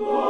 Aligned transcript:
Lord. 0.00 0.29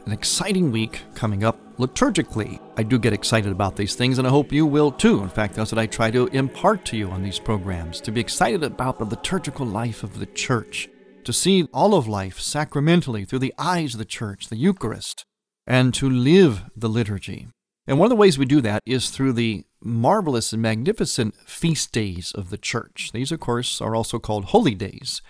an 0.05 0.11
exciting 0.11 0.71
week 0.71 1.01
coming 1.13 1.43
up 1.43 1.59
liturgically. 1.77 2.59
I 2.77 2.83
do 2.83 2.99
get 2.99 3.13
excited 3.13 3.51
about 3.51 3.75
these 3.75 3.95
things, 3.95 4.17
and 4.17 4.27
I 4.27 4.31
hope 4.31 4.51
you 4.51 4.65
will 4.65 4.91
too. 4.91 5.21
In 5.21 5.29
fact, 5.29 5.55
that's 5.55 5.71
what 5.71 5.79
I 5.79 5.85
try 5.85 6.11
to 6.11 6.27
impart 6.27 6.85
to 6.85 6.97
you 6.97 7.09
on 7.09 7.23
these 7.23 7.39
programs 7.39 8.01
to 8.01 8.11
be 8.11 8.21
excited 8.21 8.63
about 8.63 8.99
the 8.99 9.05
liturgical 9.05 9.65
life 9.65 10.03
of 10.03 10.19
the 10.19 10.25
church, 10.25 10.89
to 11.23 11.33
see 11.33 11.67
all 11.73 11.95
of 11.95 12.07
life 12.07 12.39
sacramentally 12.39 13.25
through 13.25 13.39
the 13.39 13.53
eyes 13.57 13.93
of 13.93 13.99
the 13.99 14.05
church, 14.05 14.49
the 14.49 14.57
Eucharist, 14.57 15.25
and 15.65 15.93
to 15.93 16.09
live 16.09 16.63
the 16.75 16.89
liturgy. 16.89 17.47
And 17.87 17.97
one 17.97 18.05
of 18.05 18.11
the 18.11 18.15
ways 18.15 18.37
we 18.37 18.45
do 18.45 18.61
that 18.61 18.81
is 18.85 19.09
through 19.09 19.33
the 19.33 19.65
marvelous 19.83 20.53
and 20.53 20.61
magnificent 20.61 21.35
feast 21.47 21.91
days 21.91 22.31
of 22.33 22.49
the 22.49 22.57
church. 22.57 23.11
These, 23.11 23.31
of 23.31 23.39
course, 23.39 23.81
are 23.81 23.95
also 23.95 24.19
called 24.19 24.45
holy 24.45 24.75
days 24.75 25.21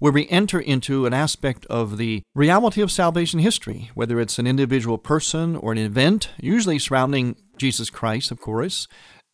where 0.00 0.10
we 0.10 0.26
enter 0.28 0.58
into 0.58 1.06
an 1.06 1.14
aspect 1.14 1.64
of 1.66 1.98
the 1.98 2.22
reality 2.34 2.80
of 2.80 2.90
salvation 2.90 3.38
history, 3.38 3.90
whether 3.94 4.18
it's 4.18 4.38
an 4.38 4.46
individual 4.46 4.98
person 4.98 5.54
or 5.54 5.70
an 5.70 5.78
event, 5.78 6.30
usually 6.40 6.78
surrounding 6.78 7.36
Jesus 7.58 7.90
Christ, 7.90 8.30
of 8.30 8.40
course, 8.40 8.88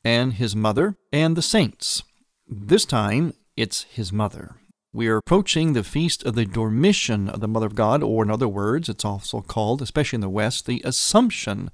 and 0.05 0.34
his 0.34 0.55
mother 0.55 0.97
and 1.12 1.37
the 1.37 1.43
saints. 1.43 2.03
This 2.47 2.84
time, 2.84 3.32
it's 3.56 3.84
his 3.84 4.12
mother. 4.12 4.56
We 4.93 5.09
are 5.09 5.19
approaching 5.19 5.72
the 5.72 5.84
feast 5.84 6.25
of 6.25 6.34
the 6.34 6.44
Dormition 6.47 7.28
of 7.28 7.41
the 7.41 7.49
Mother 7.49 7.66
of 7.66 7.75
God, 7.75 8.03
or 8.03 8.22
in 8.25 8.31
other 8.31 8.49
words, 8.49 8.88
it's 8.88 9.05
also 9.05 9.43
called, 9.43 9.82
especially 9.82 10.16
in 10.16 10.21
the 10.22 10.28
West, 10.28 10.66
the 10.66 10.82
Assumption 10.84 11.71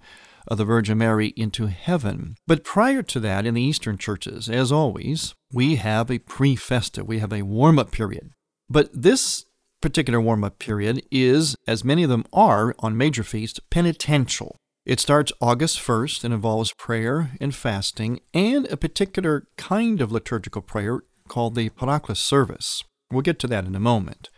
of 0.48 0.58
the 0.58 0.64
Virgin 0.64 0.98
Mary 0.98 1.28
into 1.36 1.66
heaven. 1.66 2.34
But 2.47 2.64
prior 2.64 3.02
to 3.02 3.20
that, 3.20 3.47
in 3.47 3.54
the 3.54 3.62
Eastern 3.62 3.97
churches, 3.97 4.48
as 4.48 4.72
always, 4.72 5.34
we 5.52 5.76
have 5.76 6.10
a 6.10 6.19
pre 6.19 6.56
festa, 6.56 7.04
we 7.04 7.20
have 7.20 7.32
a 7.32 7.42
warm 7.42 7.78
up 7.78 7.92
period. 7.92 8.32
But 8.72 8.88
this 8.94 9.44
particular 9.82 10.18
warm 10.18 10.44
up 10.44 10.58
period 10.58 11.02
is, 11.10 11.54
as 11.66 11.84
many 11.84 12.04
of 12.04 12.08
them 12.08 12.24
are 12.32 12.74
on 12.78 12.96
major 12.96 13.22
feasts, 13.22 13.60
penitential. 13.68 14.56
It 14.86 14.98
starts 14.98 15.30
August 15.42 15.78
1st 15.78 16.24
and 16.24 16.32
involves 16.32 16.72
prayer 16.78 17.32
and 17.38 17.54
fasting 17.54 18.20
and 18.32 18.66
a 18.72 18.78
particular 18.78 19.46
kind 19.58 20.00
of 20.00 20.10
liturgical 20.10 20.62
prayer 20.62 21.02
called 21.28 21.54
the 21.54 21.68
Paraklesis 21.68 22.16
service. 22.16 22.82
We'll 23.10 23.20
get 23.20 23.38
to 23.40 23.46
that 23.48 23.66
in 23.66 23.74
a 23.74 23.80
moment. 23.80 24.30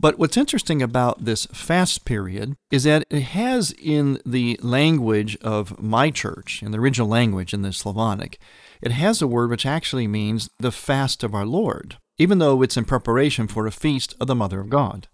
But 0.00 0.18
what's 0.18 0.36
interesting 0.36 0.82
about 0.82 1.24
this 1.24 1.46
fast 1.46 2.04
period 2.04 2.56
is 2.72 2.82
that 2.82 3.04
it 3.08 3.22
has 3.22 3.70
in 3.70 4.18
the 4.26 4.58
language 4.64 5.36
of 5.42 5.80
my 5.80 6.10
church, 6.10 6.60
in 6.60 6.72
the 6.72 6.78
original 6.78 7.06
language 7.06 7.54
in 7.54 7.62
the 7.62 7.72
Slavonic, 7.72 8.40
it 8.82 8.90
has 8.90 9.22
a 9.22 9.28
word 9.28 9.48
which 9.48 9.66
actually 9.66 10.08
means 10.08 10.50
the 10.58 10.72
fast 10.72 11.22
of 11.22 11.36
our 11.36 11.46
Lord 11.46 11.98
even 12.20 12.38
though 12.38 12.60
it's 12.60 12.76
in 12.76 12.84
preparation 12.84 13.48
for 13.48 13.66
a 13.66 13.72
feast 13.72 14.14
of 14.20 14.26
the 14.26 14.34
Mother 14.34 14.60
of 14.60 14.68
God. 14.68 15.08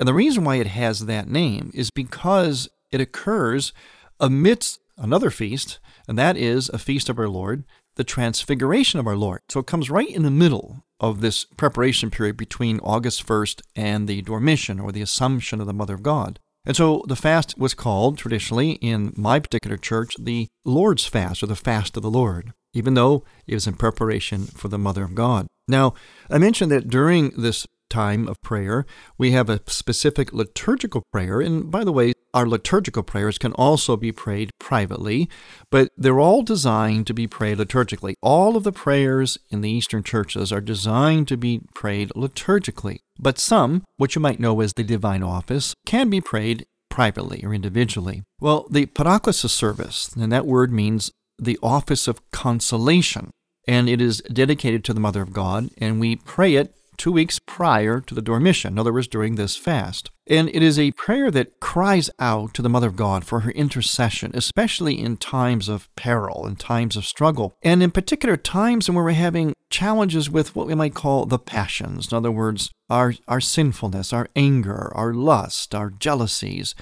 And 0.00 0.08
the 0.08 0.14
reason 0.14 0.44
why 0.44 0.56
it 0.56 0.66
has 0.68 1.00
that 1.00 1.28
name 1.28 1.70
is 1.74 1.90
because 1.90 2.70
it 2.90 3.02
occurs 3.02 3.74
amidst 4.18 4.80
another 4.96 5.28
feast, 5.28 5.78
and 6.08 6.16
that 6.16 6.38
is 6.38 6.70
a 6.70 6.78
feast 6.78 7.10
of 7.10 7.18
our 7.18 7.28
Lord, 7.28 7.64
the 7.96 8.04
Transfiguration 8.04 8.98
of 8.98 9.06
our 9.06 9.16
Lord. 9.16 9.40
So 9.50 9.60
it 9.60 9.66
comes 9.66 9.90
right 9.90 10.08
in 10.08 10.22
the 10.22 10.30
middle 10.30 10.84
of 10.98 11.20
this 11.20 11.44
preparation 11.44 12.10
period 12.10 12.38
between 12.38 12.80
August 12.80 13.26
1st 13.26 13.60
and 13.76 14.08
the 14.08 14.22
Dormition, 14.22 14.80
or 14.80 14.90
the 14.90 15.02
Assumption 15.02 15.60
of 15.60 15.66
the 15.66 15.74
Mother 15.74 15.94
of 15.94 16.02
God. 16.02 16.40
And 16.64 16.74
so 16.74 17.04
the 17.06 17.14
fast 17.14 17.58
was 17.58 17.74
called 17.74 18.16
traditionally 18.16 18.72
in 18.72 19.12
my 19.18 19.38
particular 19.38 19.76
church 19.76 20.14
the 20.18 20.48
Lord's 20.64 21.04
Fast, 21.04 21.42
or 21.42 21.46
the 21.46 21.56
Fast 21.56 21.98
of 21.98 22.02
the 22.02 22.10
Lord 22.10 22.54
even 22.78 22.94
though 22.94 23.24
it 23.46 23.54
was 23.54 23.66
in 23.66 23.74
preparation 23.74 24.46
for 24.46 24.68
the 24.68 24.78
Mother 24.78 25.04
of 25.04 25.14
God. 25.14 25.46
Now, 25.66 25.94
I 26.30 26.38
mentioned 26.38 26.70
that 26.72 26.88
during 26.88 27.30
this 27.30 27.66
time 27.90 28.28
of 28.28 28.40
prayer, 28.42 28.86
we 29.16 29.32
have 29.32 29.48
a 29.48 29.60
specific 29.66 30.32
liturgical 30.32 31.02
prayer. 31.12 31.40
And 31.40 31.70
by 31.70 31.84
the 31.84 31.92
way, 31.92 32.12
our 32.34 32.46
liturgical 32.46 33.02
prayers 33.02 33.38
can 33.38 33.52
also 33.54 33.96
be 33.96 34.12
prayed 34.12 34.50
privately, 34.60 35.28
but 35.70 35.90
they're 35.96 36.20
all 36.20 36.42
designed 36.42 37.06
to 37.06 37.14
be 37.14 37.26
prayed 37.26 37.58
liturgically. 37.58 38.14
All 38.22 38.56
of 38.56 38.64
the 38.64 38.72
prayers 38.72 39.38
in 39.50 39.62
the 39.62 39.70
Eastern 39.70 40.02
churches 40.02 40.52
are 40.52 40.60
designed 40.60 41.28
to 41.28 41.36
be 41.36 41.62
prayed 41.74 42.10
liturgically. 42.14 42.98
But 43.18 43.38
some, 43.38 43.84
which 43.96 44.14
you 44.14 44.20
might 44.20 44.40
know 44.40 44.60
as 44.60 44.74
the 44.74 44.84
divine 44.84 45.22
office, 45.22 45.74
can 45.86 46.10
be 46.10 46.20
prayed 46.20 46.66
privately 46.90 47.42
or 47.44 47.54
individually. 47.54 48.22
Well, 48.40 48.66
the 48.70 48.86
Paraklesis 48.86 49.50
service, 49.50 50.14
and 50.14 50.32
that 50.32 50.46
word 50.46 50.72
means 50.72 51.10
the 51.38 51.58
office 51.62 52.08
of 52.08 52.30
consolation, 52.30 53.30
and 53.66 53.88
it 53.88 54.00
is 54.00 54.22
dedicated 54.32 54.84
to 54.84 54.94
the 54.94 55.00
Mother 55.00 55.22
of 55.22 55.32
God, 55.32 55.70
and 55.78 56.00
we 56.00 56.16
pray 56.16 56.54
it 56.54 56.74
two 56.96 57.12
weeks 57.12 57.38
prior 57.46 58.00
to 58.00 58.14
the 58.14 58.20
Dormition, 58.20 58.72
in 58.72 58.78
other 58.78 58.92
words, 58.92 59.08
during 59.08 59.36
this 59.36 59.56
fast. 59.56 60.10
And 60.26 60.50
it 60.50 60.62
is 60.62 60.78
a 60.78 60.90
prayer 60.92 61.30
that 61.30 61.60
cries 61.60 62.10
out 62.18 62.52
to 62.54 62.62
the 62.62 62.68
Mother 62.68 62.88
of 62.88 62.96
God 62.96 63.24
for 63.24 63.40
her 63.40 63.52
intercession, 63.52 64.32
especially 64.34 65.00
in 65.00 65.16
times 65.16 65.68
of 65.68 65.88
peril 65.96 66.44
and 66.44 66.58
times 66.58 66.96
of 66.96 67.06
struggle, 67.06 67.56
and 67.62 67.82
in 67.82 67.92
particular 67.92 68.36
times 68.36 68.88
when 68.88 68.96
we're 68.96 69.12
having 69.12 69.54
challenges 69.70 70.28
with 70.28 70.54
what 70.54 70.66
we 70.66 70.74
might 70.74 70.94
call 70.94 71.24
the 71.24 71.38
passions. 71.38 72.10
In 72.10 72.16
other 72.16 72.32
words, 72.32 72.70
our, 72.90 73.14
our 73.26 73.40
sinfulness, 73.40 74.12
our 74.12 74.28
anger, 74.34 74.92
our 74.94 75.14
lust, 75.14 75.74
our 75.74 75.90
jealousies 75.90 76.74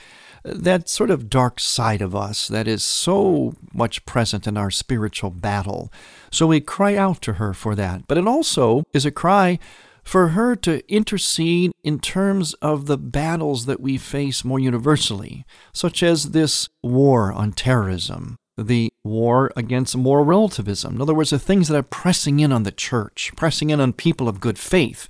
that 0.47 0.89
sort 0.89 1.11
of 1.11 1.29
dark 1.29 1.59
side 1.61 2.01
of 2.01 2.15
us 2.15 2.49
that 2.49 2.69
is 2.69 2.85
so 2.85 3.55
much 3.73 4.05
present 4.07 4.47
in 4.47 4.57
our 4.57 4.71
spiritual 4.71 5.31
battle. 5.31 5.93
So 6.31 6.47
we 6.47 6.61
cry 6.61 6.97
out 6.97 7.21
to 7.23 7.35
her 7.35 7.53
for 7.53 7.75
that. 7.75 8.07
But 8.07 8.19
it 8.19 8.27
also 8.27 8.85
is 8.93 9.05
a 9.05 9.11
cry 9.11 9.59
for 10.05 10.29
her 10.29 10.55
to 10.55 10.89
intercede 10.93 11.73
in 11.83 11.99
terms 11.99 12.55
of 12.55 12.87
the 12.87 12.97
battles 12.97 13.67
that 13.67 13.81
we 13.81 13.99
face 13.99 14.45
more 14.45 14.61
universally, 14.61 15.45
such 15.73 16.01
as 16.03 16.31
this 16.31 16.69
war 16.81 17.33
on 17.33 17.53
terrorism, 17.53 18.37
the 18.57 18.93
war 19.03 19.51
against 19.57 19.97
moral 19.97 20.25
relativism. 20.25 20.95
In 20.95 21.03
other 21.03 21.13
words, 21.15 21.31
the 21.31 21.41
things 21.41 21.67
that 21.69 21.77
are 21.77 21.83
pressing 21.83 22.39
in 22.39 22.53
on 22.53 22.63
the 22.63 22.71
church, 22.71 23.33
pressing 23.37 23.71
in 23.71 23.81
on 23.81 23.93
people 23.93 24.29
of 24.29 24.41
good 24.41 24.61
faith. 24.61 25.09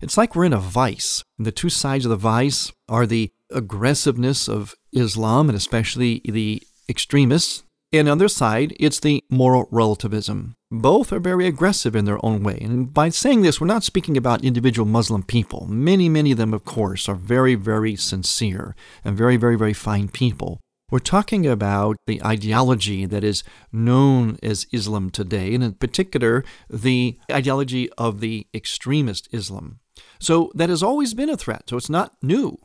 It's 0.00 0.16
like 0.16 0.36
we're 0.36 0.44
in 0.44 0.52
a 0.52 0.60
vice. 0.60 1.24
And 1.36 1.46
the 1.46 1.50
two 1.50 1.68
sides 1.68 2.04
of 2.04 2.10
the 2.10 2.16
vice 2.16 2.72
are 2.88 3.06
the 3.06 3.32
aggressiveness 3.50 4.48
of 4.48 4.74
Islam 4.92 5.48
and 5.48 5.56
especially 5.56 6.22
the 6.24 6.62
extremists. 6.88 7.62
And 7.90 8.06
on 8.08 8.18
their 8.18 8.28
side, 8.28 8.74
it's 8.78 9.00
the 9.00 9.24
moral 9.30 9.66
relativism. 9.70 10.54
Both 10.70 11.10
are 11.10 11.20
very 11.20 11.46
aggressive 11.46 11.96
in 11.96 12.04
their 12.04 12.22
own 12.24 12.42
way. 12.42 12.58
And 12.60 12.92
by 12.92 13.08
saying 13.08 13.40
this, 13.40 13.60
we're 13.60 13.66
not 13.66 13.82
speaking 13.82 14.18
about 14.18 14.44
individual 14.44 14.86
Muslim 14.86 15.22
people. 15.22 15.66
Many, 15.66 16.10
many 16.10 16.32
of 16.32 16.38
them, 16.38 16.52
of 16.52 16.66
course, 16.66 17.08
are 17.08 17.14
very, 17.14 17.54
very 17.54 17.96
sincere 17.96 18.76
and 19.04 19.16
very, 19.16 19.38
very, 19.38 19.56
very 19.56 19.72
fine 19.72 20.08
people. 20.08 20.60
We're 20.90 20.98
talking 20.98 21.46
about 21.46 21.96
the 22.06 22.22
ideology 22.24 23.06
that 23.06 23.24
is 23.24 23.44
known 23.72 24.38
as 24.42 24.66
Islam 24.72 25.10
today, 25.10 25.54
and 25.54 25.62
in 25.62 25.74
particular, 25.74 26.44
the 26.68 27.18
ideology 27.30 27.90
of 27.98 28.20
the 28.20 28.46
extremist 28.54 29.28
Islam. 29.32 29.80
So 30.18 30.50
that 30.54 30.70
has 30.70 30.82
always 30.82 31.14
been 31.14 31.28
a 31.28 31.36
threat, 31.36 31.64
so 31.68 31.76
it's 31.76 31.90
not 31.90 32.16
new. 32.22 32.58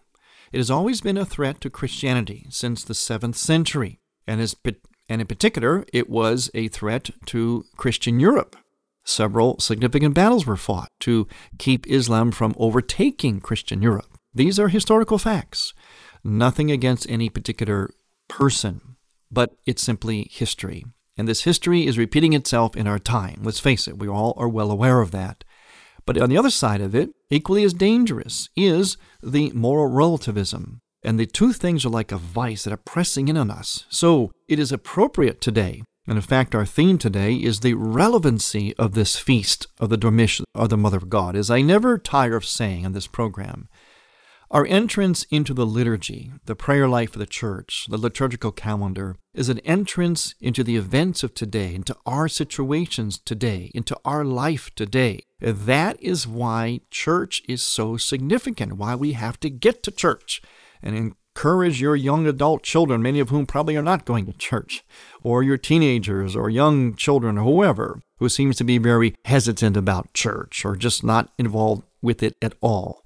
It 0.53 0.57
has 0.57 0.69
always 0.69 1.01
been 1.01 1.17
a 1.17 1.25
threat 1.25 1.59
to 1.61 1.71
Christianity 1.71 2.45
since 2.51 2.83
the 2.83 2.93
7th 2.93 3.33
century, 3.33 3.99
and, 4.27 4.39
is, 4.39 4.55
and 5.09 5.19
in 5.19 5.25
particular, 5.25 5.83
it 5.91 6.07
was 6.07 6.51
a 6.53 6.67
threat 6.67 7.09
to 7.25 7.65
Christian 7.75 8.19
Europe. 8.19 8.55
Several 9.03 9.59
significant 9.59 10.13
battles 10.13 10.45
were 10.45 10.55
fought 10.55 10.89
to 10.99 11.27
keep 11.57 11.87
Islam 11.87 12.31
from 12.31 12.53
overtaking 12.55 13.41
Christian 13.41 13.81
Europe. 13.81 14.15
These 14.31 14.59
are 14.59 14.67
historical 14.67 15.17
facts. 15.17 15.73
Nothing 16.23 16.69
against 16.69 17.09
any 17.09 17.29
particular 17.29 17.89
person, 18.29 18.95
but 19.31 19.55
it's 19.65 19.81
simply 19.81 20.29
history. 20.31 20.85
And 21.17 21.27
this 21.27 21.45
history 21.45 21.87
is 21.87 21.97
repeating 21.97 22.33
itself 22.33 22.77
in 22.77 22.85
our 22.85 22.99
time. 22.99 23.39
Let's 23.41 23.59
face 23.59 23.87
it, 23.87 23.97
we 23.97 24.07
all 24.07 24.35
are 24.37 24.47
well 24.47 24.69
aware 24.69 25.01
of 25.01 25.09
that. 25.11 25.43
But 26.05 26.17
on 26.17 26.29
the 26.29 26.37
other 26.37 26.49
side 26.49 26.81
of 26.81 26.93
it, 26.93 27.11
equally 27.29 27.63
as 27.63 27.73
dangerous, 27.73 28.49
is 28.55 28.97
the 29.21 29.51
moral 29.51 29.87
relativism. 29.87 30.79
And 31.03 31.19
the 31.19 31.25
two 31.25 31.53
things 31.53 31.85
are 31.85 31.89
like 31.89 32.11
a 32.11 32.17
vice 32.17 32.63
that 32.63 32.73
are 32.73 32.77
pressing 32.77 33.27
in 33.27 33.37
on 33.37 33.51
us. 33.51 33.85
So 33.89 34.31
it 34.47 34.59
is 34.59 34.71
appropriate 34.71 35.41
today, 35.41 35.83
and 36.07 36.17
in 36.17 36.21
fact, 36.21 36.53
our 36.53 36.65
theme 36.65 36.97
today 36.97 37.35
is 37.35 37.59
the 37.59 37.75
relevancy 37.75 38.75
of 38.77 38.93
this 38.93 39.17
feast 39.17 39.67
of 39.79 39.89
the 39.89 39.97
Dormition 39.97 40.43
of 40.53 40.69
the 40.69 40.77
Mother 40.77 40.97
of 40.97 41.09
God, 41.09 41.35
as 41.35 41.49
I 41.49 41.61
never 41.61 41.97
tire 41.97 42.35
of 42.35 42.45
saying 42.45 42.85
on 42.85 42.91
this 42.91 43.07
program. 43.07 43.69
Our 44.53 44.67
entrance 44.67 45.23
into 45.31 45.51
the 45.51 45.65
liturgy, 45.65 46.31
the 46.45 46.55
prayer 46.55 46.87
life 46.87 47.15
of 47.15 47.19
the 47.19 47.25
church, 47.25 47.87
the 47.89 47.97
liturgical 47.97 48.51
calendar, 48.51 49.15
is 49.33 49.49
an 49.49 49.57
entrance 49.61 50.35
into 50.39 50.63
the 50.63 50.75
events 50.75 51.23
of 51.23 51.33
today, 51.33 51.73
into 51.73 51.97
our 52.05 52.27
situations 52.27 53.17
today, 53.17 53.71
into 53.73 53.97
our 54.05 54.23
life 54.23 54.69
today. 54.75 55.23
That 55.41 55.99
is 55.99 56.27
why 56.27 56.81
church 56.91 57.41
is 57.49 57.63
so 57.63 57.97
significant, 57.97 58.73
why 58.73 58.93
we 58.93 59.13
have 59.13 59.39
to 59.39 59.49
get 59.49 59.81
to 59.83 59.91
church 59.91 60.39
and 60.83 60.95
encourage 60.95 61.81
your 61.81 61.95
young 61.95 62.27
adult 62.27 62.61
children, 62.61 63.01
many 63.01 63.19
of 63.19 63.29
whom 63.29 63.47
probably 63.47 63.75
are 63.75 63.81
not 63.81 64.05
going 64.05 64.27
to 64.27 64.33
church, 64.33 64.83
or 65.23 65.41
your 65.41 65.57
teenagers 65.57 66.35
or 66.35 66.51
young 66.51 66.93
children 66.93 67.39
or 67.39 67.43
whoever 67.43 68.03
who 68.19 68.29
seems 68.29 68.57
to 68.57 68.63
be 68.63 68.77
very 68.77 69.15
hesitant 69.25 69.75
about 69.75 70.13
church 70.13 70.63
or 70.63 70.75
just 70.75 71.03
not 71.03 71.31
involved 71.39 71.81
with 72.03 72.21
it 72.21 72.35
at 72.39 72.53
all 72.61 73.02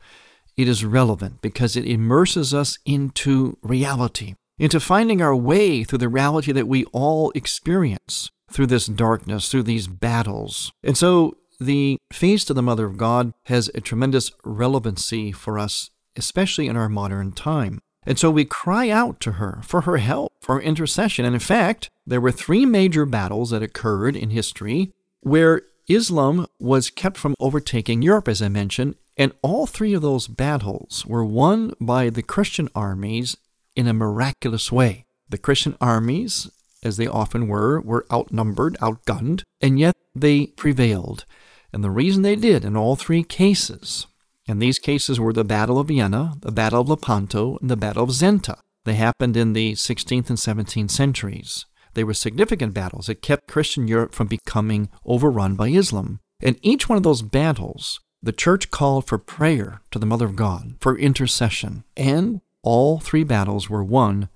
it 0.58 0.68
is 0.68 0.84
relevant 0.84 1.42
because 1.42 1.76
it 1.76 1.86
immerses 1.86 2.54
us 2.54 2.80
into 2.86 3.58
reality, 3.62 4.34
into 4.58 4.80
finding 4.80 5.22
our 5.22 5.36
way 5.36 5.84
through 5.84 6.00
the 6.00 6.10
reality 6.10 6.52
that 6.52 6.68
we 6.68 6.84
all 6.86 7.32
experience 7.36 8.32
through 8.52 8.66
this 8.66 8.88
darkness, 8.88 9.50
through 9.50 9.64
these 9.64 9.88
battles. 9.88 10.72
And 10.84 10.98
so 10.98 11.38
the 11.60 11.98
Feast 12.12 12.50
of 12.50 12.56
the 12.56 12.62
Mother 12.62 12.86
of 12.86 12.98
God 12.98 13.34
has 13.46 13.70
a 13.76 13.82
tremendous 13.82 14.32
relevancy 14.44 15.32
for 15.32 15.60
us, 15.60 15.92
especially 16.16 16.68
in 16.68 16.76
our 16.78 16.90
modern 16.90 17.32
time. 17.32 17.80
And 18.06 18.18
so 18.18 18.32
we 18.32 18.46
cry 18.46 18.90
out 18.90 19.20
to 19.22 19.34
her 19.34 19.60
for 19.64 19.82
her 19.82 19.98
help, 19.98 20.32
for 20.42 20.56
her 20.56 20.62
intercession. 20.62 21.26
And 21.26 21.36
in 21.36 21.42
fact, 21.42 21.90
there 22.06 22.22
were 22.22 22.32
three 22.32 22.66
major 22.66 23.06
battles 23.06 23.50
that 23.50 23.62
occurred 23.62 24.16
in 24.16 24.30
history 24.30 24.94
where 25.22 25.64
Islam 25.90 26.48
was 26.60 26.90
kept 26.90 27.18
from 27.18 27.36
overtaking 27.40 28.02
Europe, 28.02 28.28
as 28.28 28.42
I 28.42 28.48
mentioned, 28.48 28.96
and 29.18 29.34
all 29.42 29.66
three 29.66 29.94
of 29.94 30.02
those 30.02 30.28
battles 30.28 31.06
were 31.06 31.26
won 31.26 31.74
by 31.82 32.10
the 32.10 32.22
Christian 32.22 32.70
armies 32.76 33.36
in 33.76 33.88
a 33.88 33.94
miraculous 33.94 34.72
way. 34.72 35.06
The 35.30 35.38
Christian 35.38 35.76
armies, 35.82 36.50
as 36.84 36.98
they 36.98 37.08
often 37.08 37.48
were, 37.48 37.82
were 37.82 38.06
outnumbered, 38.12 38.78
outgunned, 38.80 39.44
and 39.60 39.80
yet 39.80 39.96
they 40.16 40.48
prevailed. 40.48 41.26
And 41.74 41.84
the 41.84 41.90
reason 41.90 42.22
they 42.22 42.36
did 42.36 42.64
in 42.64 42.78
all 42.78 42.96
three 42.96 43.24
cases, 43.24 44.08
and 44.48 44.62
these 44.62 44.80
cases 44.80 45.20
were 45.20 45.34
the 45.34 45.44
Battle 45.44 45.80
of 45.80 45.88
Vienna, 45.88 46.36
the 46.42 46.52
Battle 46.52 46.82
of 46.82 46.90
Lepanto, 46.90 47.58
and 47.60 47.70
the 47.70 47.76
Battle 47.76 48.04
of 48.04 48.12
Zenta. 48.12 48.60
They 48.86 48.96
happened 48.96 49.36
in 49.36 49.54
the 49.54 49.74
16th 49.74 50.30
and 50.30 50.38
17th 50.38 50.92
centuries. 50.92 51.66
They 51.94 52.04
were 52.04 52.14
significant 52.14 52.74
battles 52.74 53.08
that 53.08 53.22
kept 53.22 53.48
Christian 53.48 53.88
Europe 53.88 54.14
from 54.14 54.28
becoming 54.28 54.90
overrun 55.06 55.56
by 55.56 55.70
Islam. 55.70 56.20
And 56.42 56.58
each 56.62 56.88
one 56.88 56.98
of 56.98 57.04
those 57.04 57.24
battles 57.24 58.00
the 58.22 58.32
church 58.32 58.72
called 58.72 59.06
for 59.06 59.18
prayer 59.18 59.82
to 59.92 60.00
the 60.00 60.06
Mother 60.06 60.26
of 60.26 60.36
God, 60.36 60.76
for 60.80 60.98
intercession, 60.98 61.84
and 61.96 62.42
all 62.64 63.00
three 63.00 63.24
battles 63.24 63.70
were 63.70 63.84
won, 63.84 64.30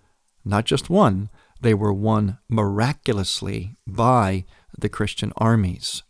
not 0.45 0.66
just 0.66 0.89
won, 0.89 1.30
they 1.62 1.74
were 1.74 1.94
won 1.94 2.38
miraculously 2.50 3.75
by 3.88 4.45
the 4.78 4.89
Christian 4.89 5.31
armies. 5.38 6.04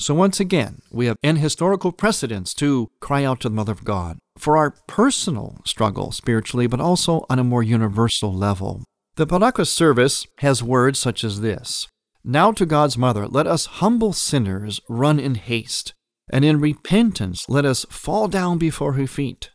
So, 0.00 0.14
once 0.14 0.38
again, 0.38 0.82
we 0.92 1.06
have 1.06 1.16
an 1.24 1.36
historical 1.36 1.90
precedence 1.90 2.54
to 2.54 2.90
cry 3.00 3.24
out 3.24 3.40
to 3.40 3.48
the 3.48 3.54
Mother 3.54 3.72
of 3.72 3.84
God 3.84 4.18
for 4.36 4.56
our 4.56 4.70
personal 4.86 5.60
struggle 5.64 6.12
spiritually, 6.12 6.68
but 6.68 6.80
also 6.80 7.26
on 7.28 7.40
a 7.40 7.44
more 7.44 7.64
universal 7.64 8.32
level. 8.32 8.84
The 9.16 9.26
Paraklesis 9.26 9.66
service 9.72 10.26
has 10.38 10.62
words 10.62 11.00
such 11.00 11.24
as 11.24 11.40
this 11.40 11.88
Now 12.22 12.52
to 12.52 12.64
God's 12.64 12.96
Mother, 12.96 13.26
let 13.26 13.48
us 13.48 13.66
humble 13.66 14.12
sinners 14.12 14.80
run 14.88 15.18
in 15.18 15.34
haste 15.34 15.94
and 16.30 16.44
in 16.44 16.60
repentance 16.60 17.48
let 17.48 17.64
us 17.64 17.86
fall 17.90 18.28
down 18.28 18.58
before 18.58 18.94
her 18.94 19.06
feet, 19.06 19.50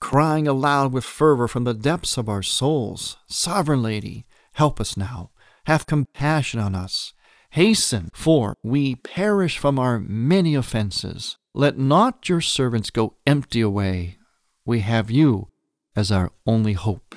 crying 0.00 0.46
aloud 0.46 0.92
with 0.92 1.04
fervor 1.04 1.48
from 1.48 1.64
the 1.64 1.74
depths 1.74 2.16
of 2.16 2.28
our 2.28 2.42
souls 2.42 3.16
Sovereign 3.26 3.82
Lady, 3.82 4.26
help 4.52 4.80
us 4.80 4.96
now. 4.96 5.30
Have 5.66 5.86
compassion 5.86 6.60
on 6.60 6.74
us. 6.74 7.12
Hasten, 7.50 8.10
for 8.14 8.54
we 8.62 8.94
perish 8.94 9.58
from 9.58 9.78
our 9.78 9.98
many 9.98 10.54
offenses. 10.54 11.38
Let 11.54 11.78
not 11.78 12.28
your 12.28 12.40
servants 12.40 12.90
go 12.90 13.14
empty 13.26 13.60
away. 13.60 14.18
We 14.64 14.80
have 14.80 15.10
you 15.10 15.48
as 15.96 16.12
our 16.12 16.32
only 16.46 16.74
hope. 16.74 17.14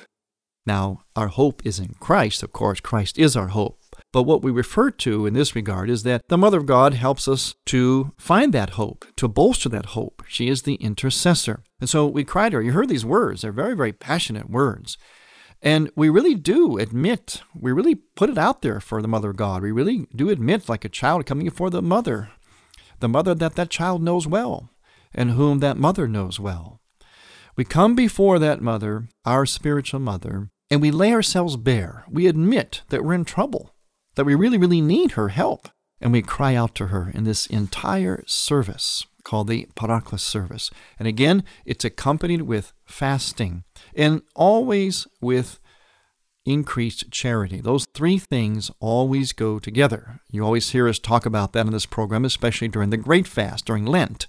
Now, 0.66 1.02
our 1.16 1.28
hope 1.28 1.66
is 1.66 1.80
in 1.80 1.96
Christ, 2.00 2.42
of 2.44 2.54
course. 2.54 2.80
Christ 2.80 3.18
is 3.18 3.36
our 3.36 3.48
hope. 3.48 3.79
But 4.12 4.24
what 4.24 4.42
we 4.42 4.52
refer 4.52 4.90
to 4.92 5.28
in 5.28 5.34
this 5.36 5.56
regard 5.56 5.90
is 5.90 6.04
that 6.04 6.24
the 6.30 6.38
Mother 6.38 6.58
of 6.58 6.66
God 6.66 6.96
helps 6.96 7.28
us 7.28 7.54
to 7.68 8.12
find 8.18 8.54
that 8.54 8.72
hope, 8.72 9.06
to 9.18 9.28
bolster 9.28 9.70
that 9.70 9.88
hope. 9.88 10.24
She 10.28 10.50
is 10.50 10.64
the 10.64 10.76
intercessor. 10.76 11.64
And 11.80 11.88
so 11.90 12.08
we 12.08 12.24
cry 12.24 12.50
to 12.50 12.58
her. 12.58 12.62
You 12.62 12.72
heard 12.72 12.90
these 12.90 13.06
words, 13.06 13.42
they're 13.42 13.52
very, 13.52 13.76
very 13.76 13.94
passionate 13.94 14.50
words. 14.50 14.98
And 15.62 15.92
we 15.96 16.10
really 16.10 16.36
do 16.36 16.78
admit, 16.78 17.42
we 17.54 17.72
really 17.72 17.96
put 18.16 18.30
it 18.30 18.38
out 18.38 18.62
there 18.62 18.80
for 18.80 19.02
the 19.02 19.08
Mother 19.08 19.32
of 19.32 19.36
God. 19.36 19.62
We 19.62 19.72
really 19.72 20.08
do 20.16 20.30
admit, 20.30 20.70
like 20.70 20.86
a 20.86 20.90
child 20.90 21.26
coming 21.26 21.46
before 21.46 21.70
the 21.70 21.82
mother, 21.82 22.30
the 23.02 23.10
mother 23.10 23.36
that 23.36 23.56
that 23.56 23.70
child 23.70 24.02
knows 24.02 24.26
well, 24.26 24.70
and 25.14 25.32
whom 25.32 25.60
that 25.60 25.78
mother 25.78 26.08
knows 26.08 26.40
well. 26.40 26.80
We 27.58 27.66
come 27.66 27.94
before 27.94 28.40
that 28.40 28.62
mother, 28.62 29.10
our 29.26 29.46
spiritual 29.46 30.00
mother, 30.00 30.50
and 30.72 30.82
we 30.82 30.92
lay 30.92 31.12
ourselves 31.12 31.58
bare. 31.58 32.06
We 32.10 32.28
admit 32.28 32.84
that 32.90 33.04
we're 33.04 33.16
in 33.16 33.26
trouble 33.26 33.74
that 34.20 34.26
we 34.26 34.36
really, 34.36 34.58
really 34.58 34.82
need 34.82 35.12
her 35.12 35.30
help. 35.30 35.70
And 36.02 36.12
we 36.12 36.22
cry 36.22 36.54
out 36.54 36.76
to 36.76 36.88
her 36.88 37.10
in 37.14 37.24
this 37.24 37.46
entire 37.46 38.26
service 38.28 39.06
called 39.24 39.48
the 39.48 39.70
Paraklesis 39.78 40.20
service. 40.20 40.70
And 41.00 41.08
again, 41.08 41.42
it's 41.64 41.86
accompanied 41.86 42.42
with 42.42 42.74
fasting 42.84 43.64
and 43.96 44.22
always 44.36 45.08
with 45.22 45.62
increased 46.44 47.10
charity. 47.12 47.62
Those 47.62 47.86
three 47.86 48.18
things 48.18 48.70
always 48.82 49.32
go 49.32 49.58
together. 49.58 50.20
You 50.30 50.44
always 50.44 50.72
hear 50.72 50.90
us 50.90 51.00
talk 51.00 51.26
about 51.26 51.54
that 51.54 51.66
in 51.66 51.72
this 51.72 51.86
program, 51.86 52.26
especially 52.26 52.68
during 52.68 52.90
the 52.90 52.98
Great 52.98 53.26
Fast, 53.26 53.66
during 53.66 53.86
Lent 53.86 54.28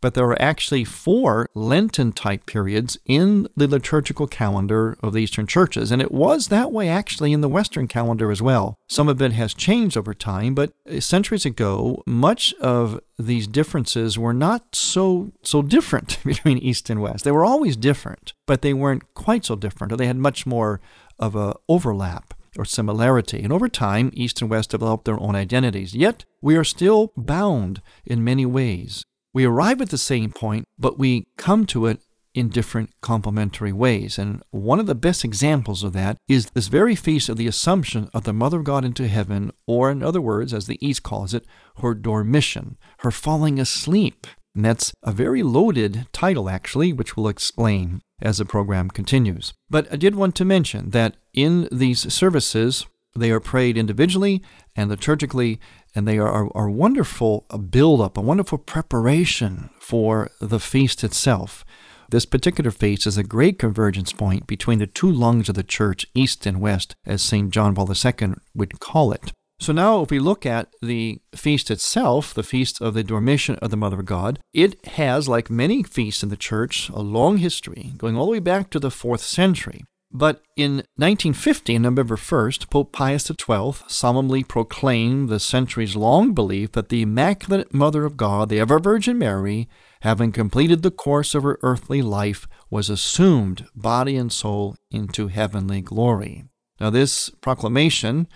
but 0.00 0.14
there 0.14 0.26
are 0.26 0.40
actually 0.40 0.84
four 0.84 1.48
Lenten 1.54 2.12
type 2.12 2.46
periods 2.46 2.98
in 3.04 3.48
the 3.56 3.68
liturgical 3.68 4.26
calendar 4.26 4.96
of 5.02 5.12
the 5.12 5.20
Eastern 5.20 5.46
churches. 5.46 5.90
And 5.90 6.02
it 6.02 6.12
was 6.12 6.48
that 6.48 6.72
way 6.72 6.88
actually 6.88 7.32
in 7.32 7.40
the 7.40 7.48
Western 7.48 7.88
calendar 7.88 8.30
as 8.30 8.42
well. 8.42 8.76
Some 8.88 9.08
of 9.08 9.20
it 9.20 9.32
has 9.32 9.54
changed 9.54 9.96
over 9.96 10.14
time, 10.14 10.54
but 10.54 10.72
centuries 11.00 11.46
ago, 11.46 12.02
much 12.06 12.54
of 12.54 13.00
these 13.18 13.46
differences 13.46 14.18
were 14.18 14.34
not 14.34 14.74
so 14.74 15.32
so 15.42 15.62
different 15.62 16.18
between 16.24 16.58
East 16.58 16.90
and 16.90 17.00
West. 17.00 17.24
They 17.24 17.32
were 17.32 17.44
always 17.44 17.76
different, 17.76 18.34
but 18.46 18.62
they 18.62 18.74
weren't 18.74 19.14
quite 19.14 19.44
so 19.44 19.56
different, 19.56 19.92
or 19.92 19.96
they 19.96 20.06
had 20.06 20.16
much 20.16 20.46
more 20.46 20.80
of 21.18 21.34
a 21.34 21.54
overlap 21.68 22.34
or 22.58 22.64
similarity. 22.64 23.42
And 23.42 23.52
over 23.52 23.68
time, 23.68 24.10
East 24.14 24.40
and 24.40 24.50
West 24.50 24.70
developed 24.70 25.04
their 25.04 25.20
own 25.20 25.34
identities. 25.34 25.94
Yet, 25.94 26.24
we 26.40 26.56
are 26.56 26.64
still 26.64 27.12
bound 27.16 27.82
in 28.04 28.24
many 28.24 28.46
ways 28.46 29.04
we 29.36 29.44
arrive 29.44 29.82
at 29.82 29.90
the 29.90 29.98
same 29.98 30.32
point, 30.32 30.64
but 30.78 30.98
we 30.98 31.26
come 31.36 31.66
to 31.66 31.84
it 31.84 32.00
in 32.34 32.48
different 32.48 32.88
complementary 33.02 33.70
ways. 33.70 34.16
And 34.16 34.42
one 34.50 34.80
of 34.80 34.86
the 34.86 34.94
best 34.94 35.26
examples 35.26 35.82
of 35.82 35.92
that 35.92 36.16
is 36.26 36.46
this 36.46 36.68
very 36.68 36.94
feast 36.94 37.28
of 37.28 37.36
the 37.36 37.46
Assumption 37.46 38.08
of 38.14 38.24
the 38.24 38.32
Mother 38.32 38.60
of 38.60 38.64
God 38.64 38.82
into 38.82 39.06
heaven, 39.06 39.52
or 39.66 39.90
in 39.90 40.02
other 40.02 40.22
words, 40.22 40.54
as 40.54 40.66
the 40.66 40.78
East 40.80 41.02
calls 41.02 41.34
it, 41.34 41.44
her 41.82 41.94
dormition, 41.94 42.78
her 43.00 43.10
falling 43.10 43.60
asleep. 43.60 44.26
And 44.54 44.64
that's 44.64 44.94
a 45.02 45.12
very 45.12 45.42
loaded 45.42 46.06
title, 46.14 46.48
actually, 46.48 46.94
which 46.94 47.14
we'll 47.14 47.28
explain 47.28 48.00
as 48.22 48.38
the 48.38 48.46
program 48.46 48.88
continues. 48.88 49.52
But 49.68 49.92
I 49.92 49.96
did 49.96 50.14
want 50.14 50.34
to 50.36 50.46
mention 50.46 50.92
that 50.92 51.18
in 51.34 51.68
these 51.70 52.10
services, 52.10 52.86
they 53.14 53.30
are 53.30 53.40
prayed 53.40 53.76
individually 53.76 54.42
and 54.74 54.90
liturgically, 54.90 55.58
and 55.96 56.06
they 56.06 56.18
are 56.18 56.46
a 56.54 56.70
wonderful 56.70 57.46
uh, 57.50 57.56
build 57.56 58.02
up, 58.02 58.18
a 58.18 58.20
wonderful 58.20 58.58
preparation 58.58 59.70
for 59.80 60.30
the 60.40 60.60
feast 60.60 61.02
itself. 61.02 61.64
This 62.10 62.26
particular 62.26 62.70
feast 62.70 63.06
is 63.06 63.18
a 63.18 63.24
great 63.24 63.58
convergence 63.58 64.12
point 64.12 64.46
between 64.46 64.78
the 64.78 64.86
two 64.86 65.10
lungs 65.10 65.48
of 65.48 65.56
the 65.56 65.64
church, 65.64 66.06
east 66.14 66.46
and 66.46 66.60
west, 66.60 66.94
as 67.04 67.22
St. 67.22 67.50
John 67.50 67.74
Paul 67.74 67.90
II 67.90 68.34
would 68.54 68.78
call 68.78 69.10
it. 69.10 69.32
So 69.58 69.72
now, 69.72 70.02
if 70.02 70.10
we 70.10 70.18
look 70.18 70.44
at 70.44 70.68
the 70.82 71.18
feast 71.34 71.70
itself, 71.70 72.34
the 72.34 72.42
feast 72.42 72.80
of 72.82 72.92
the 72.92 73.02
Dormition 73.02 73.56
of 73.56 73.70
the 73.70 73.76
Mother 73.76 74.00
of 74.00 74.04
God, 74.04 74.38
it 74.52 74.86
has, 74.88 75.30
like 75.30 75.48
many 75.48 75.82
feasts 75.82 76.22
in 76.22 76.28
the 76.28 76.36
church, 76.36 76.90
a 76.90 77.00
long 77.00 77.38
history 77.38 77.94
going 77.96 78.16
all 78.16 78.26
the 78.26 78.32
way 78.32 78.38
back 78.38 78.68
to 78.70 78.78
the 78.78 78.90
fourth 78.90 79.22
century. 79.22 79.82
But 80.18 80.40
in 80.56 80.76
1950, 80.96 81.78
November 81.78 82.16
1st, 82.16 82.70
Pope 82.70 82.90
Pius 82.90 83.26
XII 83.26 83.84
solemnly 83.86 84.42
proclaimed 84.42 85.28
the 85.28 85.38
centuries 85.38 85.94
long 85.94 86.32
belief 86.32 86.72
that 86.72 86.88
the 86.88 87.02
Immaculate 87.02 87.74
Mother 87.74 88.06
of 88.06 88.16
God, 88.16 88.48
the 88.48 88.58
Ever 88.58 88.78
Virgin 88.78 89.18
Mary, 89.18 89.68
having 90.00 90.32
completed 90.32 90.80
the 90.80 90.90
course 90.90 91.34
of 91.34 91.42
her 91.42 91.58
earthly 91.60 92.00
life, 92.00 92.48
was 92.70 92.88
assumed, 92.88 93.66
body 93.74 94.16
and 94.16 94.32
soul, 94.32 94.74
into 94.90 95.28
heavenly 95.28 95.82
glory. 95.82 96.44
Now, 96.80 96.88
this 96.88 97.28
proclamation, 97.28 98.26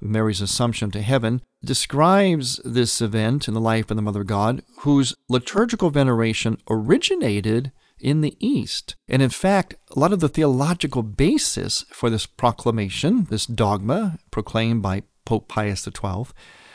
of 0.00 0.08
Mary's 0.08 0.40
assumption 0.40 0.90
to 0.92 1.02
heaven, 1.02 1.42
describes 1.62 2.62
this 2.64 3.02
event 3.02 3.46
in 3.46 3.52
the 3.52 3.60
life 3.60 3.90
of 3.90 3.98
the 3.98 4.02
Mother 4.02 4.22
of 4.22 4.26
God, 4.26 4.62
whose 4.80 5.14
liturgical 5.28 5.90
veneration 5.90 6.56
originated 6.70 7.72
in 8.00 8.20
the 8.20 8.36
East. 8.40 8.96
And 9.08 9.22
in 9.22 9.30
fact, 9.30 9.74
a 9.94 9.98
lot 9.98 10.12
of 10.12 10.20
the 10.20 10.28
theological 10.28 11.02
basis 11.02 11.84
for 11.90 12.10
this 12.10 12.26
proclamation, 12.26 13.24
this 13.30 13.46
dogma 13.46 14.18
proclaimed 14.30 14.82
by 14.82 15.02
Pope 15.24 15.48
Pius 15.48 15.84
XII, 15.84 16.26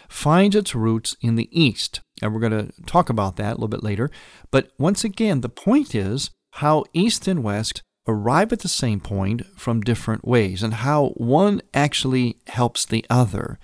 finds 0.09 0.55
its 0.55 0.75
roots 0.75 1.15
in 1.21 1.35
the 1.35 1.49
East. 1.51 2.01
And 2.21 2.33
we're 2.33 2.41
going 2.41 2.67
to 2.67 2.81
talk 2.85 3.09
about 3.09 3.37
that 3.37 3.51
a 3.51 3.55
little 3.55 3.67
bit 3.67 3.83
later. 3.83 4.09
But 4.51 4.71
once 4.77 5.03
again, 5.03 5.41
the 5.41 5.49
point 5.49 5.95
is 5.95 6.31
how 6.55 6.83
East 6.93 7.27
and 7.27 7.43
West 7.43 7.81
arrive 8.07 8.51
at 8.51 8.59
the 8.59 8.67
same 8.67 8.99
point 8.99 9.45
from 9.57 9.81
different 9.81 10.27
ways 10.27 10.63
and 10.63 10.75
how 10.75 11.09
one 11.09 11.61
actually 11.73 12.37
helps 12.47 12.85
the 12.85 13.05
other. 13.09 13.59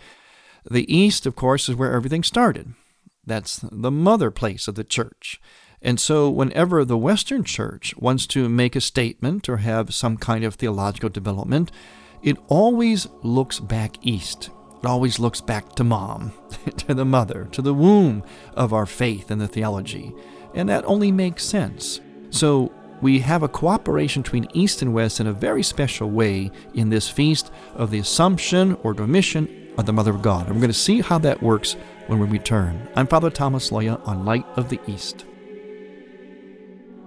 The 0.70 0.92
East, 0.94 1.26
of 1.26 1.36
course, 1.36 1.68
is 1.68 1.76
where 1.76 1.94
everything 1.94 2.24
started. 2.24 2.74
That's 3.26 3.58
the 3.58 3.92
mother 3.92 4.32
place 4.32 4.68
of 4.68 4.76
the 4.76 4.84
church. 4.84 5.42
And 5.82 6.00
so, 6.00 6.30
whenever 6.30 6.84
the 6.84 6.98
Western 6.98 7.44
Church 7.44 7.96
wants 7.98 8.26
to 8.28 8.50
make 8.50 8.76
a 8.76 8.82
statement 8.82 9.48
or 9.48 9.58
have 9.58 9.94
some 9.94 10.18
kind 10.18 10.44
of 10.44 10.56
theological 10.56 11.10
development, 11.10 11.72
it 12.24 12.38
always 12.48 13.08
looks 13.22 13.60
back 13.60 13.98
east. 14.02 14.50
It 14.82 14.88
always 14.88 15.20
looks 15.20 15.40
back 15.40 15.76
to 15.76 15.84
mom, 15.84 16.34
to 16.78 16.94
the 16.94 17.06
mother, 17.06 17.48
to 17.52 17.62
the 17.62 17.74
womb 17.74 18.24
of 18.56 18.74
our 18.74 18.86
faith 18.88 19.30
and 19.30 19.40
the 19.40 19.48
theology. 19.48 20.14
And 20.56 20.68
that 20.70 20.86
only 20.86 21.12
makes 21.12 21.44
sense. 21.46 22.02
So, 22.32 22.72
we 23.00 23.20
have 23.20 23.44
a 23.44 23.48
cooperation 23.48 24.24
between 24.24 24.48
East 24.54 24.82
and 24.82 24.92
West 24.92 25.20
in 25.20 25.28
a 25.28 25.34
very 25.34 25.62
special 25.62 26.10
way 26.10 26.52
in 26.74 26.90
this 26.90 27.08
feast 27.08 27.52
of 27.76 27.92
the 27.92 28.00
Assumption 28.00 28.74
or 28.82 28.96
Dormition 28.96 29.48
of 29.78 29.86
the 29.86 29.94
Mother 29.94 30.10
of 30.10 30.24
God. 30.24 30.48
And 30.48 30.56
we're 30.56 30.62
going 30.62 30.72
to 30.72 30.74
see 30.74 31.02
how 31.02 31.20
that 31.20 31.44
works 31.44 31.76
when 32.08 32.18
we 32.18 32.26
return. 32.26 32.90
I'm 32.96 33.06
Father 33.06 33.30
Thomas 33.30 33.70
Loya 33.70 34.06
on 34.08 34.26
Light 34.26 34.46
of 34.56 34.70
the 34.70 34.80
East. 34.88 35.27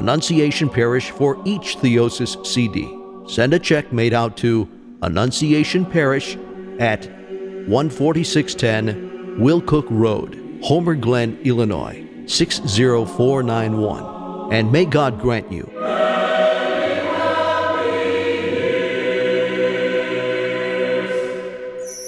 Annunciation 0.00 0.68
Parish 0.70 1.10
for 1.10 1.36
each 1.44 1.76
Theosis 1.76 2.46
CD. 2.46 2.88
Send 3.28 3.52
a 3.52 3.58
check 3.58 3.92
made 3.92 4.14
out 4.14 4.34
to 4.38 4.66
Annunciation 5.02 5.84
Parish 5.84 6.38
at 6.78 7.04
14610 7.68 9.36
Willcook 9.38 9.84
Road, 9.90 10.40
Homer 10.62 10.94
Glen, 10.94 11.38
Illinois 11.44 12.02
60491. 12.26 14.54
And 14.54 14.72
may 14.72 14.86
God 14.86 15.20
grant 15.20 15.52
you. 15.52 15.70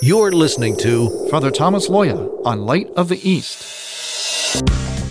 You're 0.00 0.32
listening 0.32 0.78
to 0.78 1.28
Father 1.28 1.50
Thomas 1.50 1.90
Loya 1.90 2.40
on 2.46 2.64
Light 2.64 2.88
of 2.96 3.10
the 3.10 3.20
East. 3.28 4.62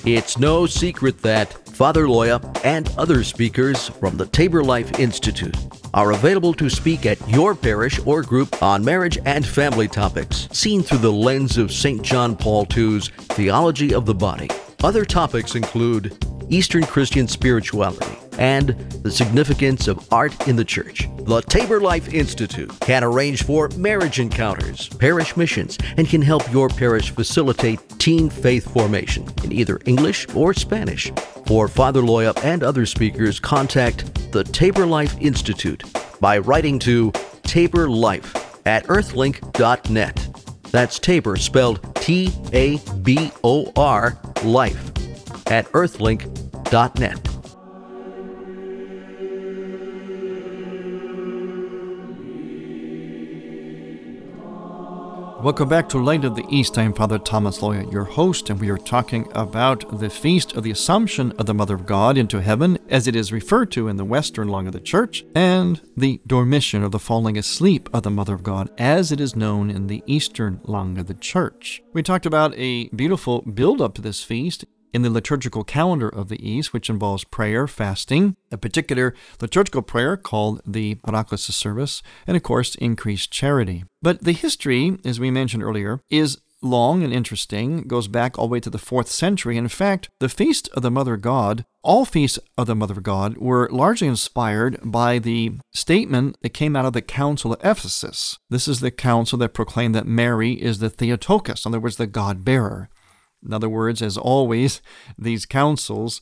It's 0.04 0.40
no 0.40 0.66
secret 0.66 1.22
that 1.22 1.61
Father 1.82 2.06
Loya, 2.06 2.40
and 2.64 2.94
other 2.96 3.24
speakers 3.24 3.90
from 3.90 4.16
the 4.16 4.28
Tabor 4.28 4.64
Life 4.64 5.00
Institute 5.00 5.58
are 5.96 6.12
available 6.12 6.54
to 6.54 6.70
speak 6.70 7.08
at 7.08 7.28
your 7.28 7.56
parish 7.56 8.00
or 8.06 8.22
group 8.22 8.62
on 8.62 8.86
marriage 8.86 9.18
and 9.26 9.44
family 9.44 9.88
topics, 9.88 10.48
seen 10.52 10.84
through 10.84 11.00
the 11.00 11.12
lens 11.12 11.58
of 11.58 11.72
St. 11.72 12.04
John 12.04 12.36
Paul 12.36 12.68
II's 12.78 13.08
Theology 13.08 13.96
of 13.96 14.06
the 14.06 14.14
Body. 14.14 14.48
Other 14.84 15.04
topics 15.04 15.56
include 15.56 16.16
Eastern 16.50 16.84
Christian 16.84 17.28
spirituality, 17.28 18.16
and 18.38 18.70
the 19.02 19.10
significance 19.10 19.88
of 19.88 20.08
art 20.14 20.48
in 20.48 20.56
the 20.56 20.64
church. 20.64 21.10
The 21.18 21.42
Tabor 21.42 21.82
Life 21.82 22.14
Institute 22.14 22.72
can 22.82 23.04
arrange 23.04 23.42
for 23.44 23.70
marriage 23.70 24.20
encounters, 24.20 24.88
parish 24.88 25.36
missions, 25.36 25.80
and 25.98 26.08
can 26.08 26.22
help 26.22 26.52
your 26.52 26.70
parish 26.70 27.10
facilitate 27.10 27.80
teen 27.98 28.30
faith 28.30 28.72
formation 28.72 29.28
in 29.44 29.52
either 29.52 29.80
English 29.86 30.28
or 30.36 30.54
Spanish. 30.54 31.12
For 31.52 31.68
Father 31.68 32.02
Loya 32.02 32.34
and 32.46 32.64
other 32.64 32.86
speakers, 32.86 33.38
contact 33.38 34.32
the 34.32 34.42
Tabor 34.42 34.86
Life 34.86 35.18
Institute 35.20 35.84
by 36.22 36.38
writing 36.38 36.80
to 36.80 37.12
Tabor 37.44 37.90
Life 37.90 38.34
at 38.66 38.86
earthlink.net. 38.88 40.30
That's 40.72 40.98
Tabor 40.98 41.36
spelled 41.36 41.94
T 41.98 42.32
A 42.54 42.78
B 43.02 43.34
O 43.44 43.70
R 43.76 44.18
life 44.46 44.94
at 45.48 45.70
earthlink.net. 45.74 47.31
Welcome 55.42 55.70
back 55.70 55.90
to 55.90 55.98
Light 55.98 56.24
of 56.24 56.36
the 56.36 56.46
East. 56.50 56.78
I 56.78 56.84
am 56.84 56.94
Father 56.94 57.18
Thomas 57.18 57.62
Loya, 57.62 57.92
your 57.92 58.04
host, 58.04 58.52
and 58.52 58.60
we 58.60 58.70
are 58.70 58.78
talking 58.78 59.28
about 59.34 60.00
the 60.00 60.12
feast 60.12 60.54
of 60.54 60.62
the 60.62 60.70
Assumption 60.70 61.32
of 61.32 61.48
the 61.48 61.54
Mother 61.56 61.74
of 61.74 61.88
God 61.88 62.16
into 62.16 62.40
heaven, 62.40 62.78
as 62.90 63.08
it 63.08 63.16
is 63.16 63.32
referred 63.32 63.72
to 63.72 63.88
in 63.88 63.98
the 63.98 64.06
Western 64.06 64.50
Lung 64.50 64.68
of 64.68 64.74
the 64.74 64.80
Church, 64.80 65.26
and 65.34 65.82
the 65.98 66.22
Dormition, 66.28 66.84
or 66.84 66.90
the 66.90 67.00
falling 67.00 67.40
asleep 67.40 67.90
of 67.92 68.04
the 68.04 68.12
Mother 68.12 68.36
of 68.36 68.44
God, 68.44 68.70
as 68.78 69.12
it 69.12 69.20
is 69.20 69.36
known 69.36 69.72
in 69.72 69.88
the 69.88 70.04
Eastern 70.06 70.62
Lung 70.66 71.00
of 71.00 71.08
the 71.08 71.16
Church. 71.16 71.82
We 71.92 72.04
talked 72.04 72.28
about 72.28 72.54
a 72.56 72.90
beautiful 72.90 73.42
build 73.42 73.82
up 73.82 73.96
to 73.96 74.02
this 74.04 74.24
feast 74.24 74.66
in 74.94 75.02
the 75.02 75.10
liturgical 75.10 75.64
calendar 75.64 76.10
of 76.10 76.30
the 76.30 76.48
East, 76.48 76.74
which 76.74 76.90
involves 76.90 77.24
prayer, 77.24 77.68
fasting, 77.68 78.36
a 78.52 78.58
particular 78.58 79.14
liturgical 79.40 79.82
prayer 79.82 80.18
called 80.18 80.62
the 80.66 80.96
Paraklesis 80.96 81.54
service, 81.54 82.02
and 82.28 82.36
of 82.38 82.44
course, 82.44 82.76
increased 82.76 83.32
charity. 83.32 83.84
But 84.02 84.24
the 84.24 84.34
history, 84.34 84.98
as 85.06 85.20
we 85.20 85.32
mentioned 85.32 85.64
earlier, 85.64 86.02
is 86.10 86.40
long 86.62 87.04
and 87.04 87.12
interesting, 87.12 87.82
goes 87.88 88.08
back 88.08 88.38
all 88.38 88.48
the 88.48 88.52
way 88.52 88.60
to 88.60 88.70
the 88.70 88.78
fourth 88.78 89.10
century. 89.10 89.58
In 89.58 89.68
fact, 89.68 90.10
the 90.20 90.30
Feast 90.30 90.70
of 90.74 90.84
the 90.84 90.92
Mother 90.92 91.18
God, 91.18 91.66
all 91.82 92.06
feasts 92.06 92.38
of 92.58 92.68
the 92.68 92.76
Mother 92.76 93.02
God, 93.02 93.38
were 93.38 93.68
largely 93.72 94.08
inspired 94.08 94.78
by 94.84 95.18
the 95.18 95.54
statement 95.74 96.38
that 96.42 96.50
came 96.50 96.76
out 96.76 96.86
of 96.86 96.94
the 96.94 97.02
Council 97.02 97.54
of 97.54 97.60
Ephesus. 97.64 98.38
This 98.50 98.68
is 98.68 98.80
the 98.80 98.92
council 98.92 99.40
that 99.40 99.54
proclaimed 99.56 99.96
that 99.96 100.06
Mary 100.06 100.54
is 100.54 100.80
the 100.80 100.90
Theotokos, 100.90 101.66
in 101.66 101.72
other 101.72 101.80
words, 101.80 101.96
the 101.96 102.08
God 102.08 102.46
bearer. 102.46 102.90
In 103.46 103.54
other 103.54 103.70
words, 103.70 104.02
as 104.02 104.18
always, 104.18 104.82
these 105.18 105.46
councils 105.46 106.22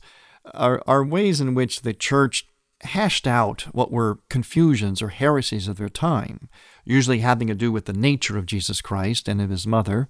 are, 0.54 0.82
are 0.86 1.04
ways 1.04 1.40
in 1.40 1.54
which 1.54 1.82
the 1.82 1.92
church 1.92 2.46
hashed 2.82 3.26
out 3.26 3.62
what 3.72 3.92
were 3.92 4.20
confusions 4.28 5.02
or 5.02 5.08
heresies 5.08 5.68
of 5.68 5.76
their 5.76 5.88
time, 5.88 6.48
usually 6.84 7.18
having 7.18 7.48
to 7.48 7.54
do 7.54 7.70
with 7.70 7.84
the 7.84 7.92
nature 7.92 8.38
of 8.38 8.46
Jesus 8.46 8.80
Christ 8.80 9.28
and 9.28 9.40
of 9.40 9.50
his 9.50 9.66
mother. 9.66 10.08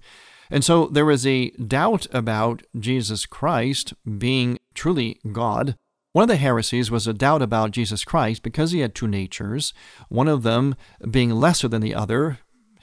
And 0.49 0.63
so 0.63 0.87
there 0.87 1.05
was 1.05 1.25
a 1.25 1.49
doubt 1.51 2.07
about 2.11 2.63
Jesus 2.77 3.25
Christ 3.25 3.93
being 4.17 4.59
truly 4.73 5.19
God. 5.31 5.75
One 6.13 6.23
of 6.23 6.29
the 6.29 6.35
heresies 6.35 6.91
was 6.91 7.07
a 7.07 7.13
doubt 7.13 7.41
about 7.41 7.71
Jesus 7.71 8.03
Christ 8.03 8.43
because 8.43 8.71
he 8.71 8.81
had 8.81 8.93
two 8.93 9.07
natures, 9.07 9.73
one 10.09 10.27
of 10.27 10.43
them 10.43 10.75
being 11.09 11.31
lesser 11.31 11.69
than 11.69 11.81
the 11.81 11.95
other, 11.95 12.39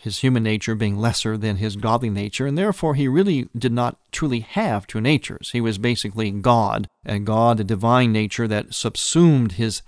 his 0.08 0.20
human 0.20 0.42
nature 0.42 0.74
being 0.74 0.96
lesser 0.96 1.36
than 1.36 1.56
his 1.56 1.76
godly 1.76 2.08
nature, 2.08 2.46
and 2.46 2.56
therefore 2.56 2.94
he 2.94 3.06
really 3.06 3.46
did 3.56 3.72
not 3.72 3.98
truly 4.10 4.40
have 4.40 4.86
two 4.86 5.02
natures. 5.02 5.50
He 5.50 5.60
was 5.60 5.76
basically 5.76 6.30
God, 6.30 6.88
and 7.04 7.26
God, 7.26 7.60
a 7.60 7.64
divine 7.64 8.10
nature 8.10 8.48
that 8.48 8.72
subsumed 8.72 9.52
his, 9.52 9.82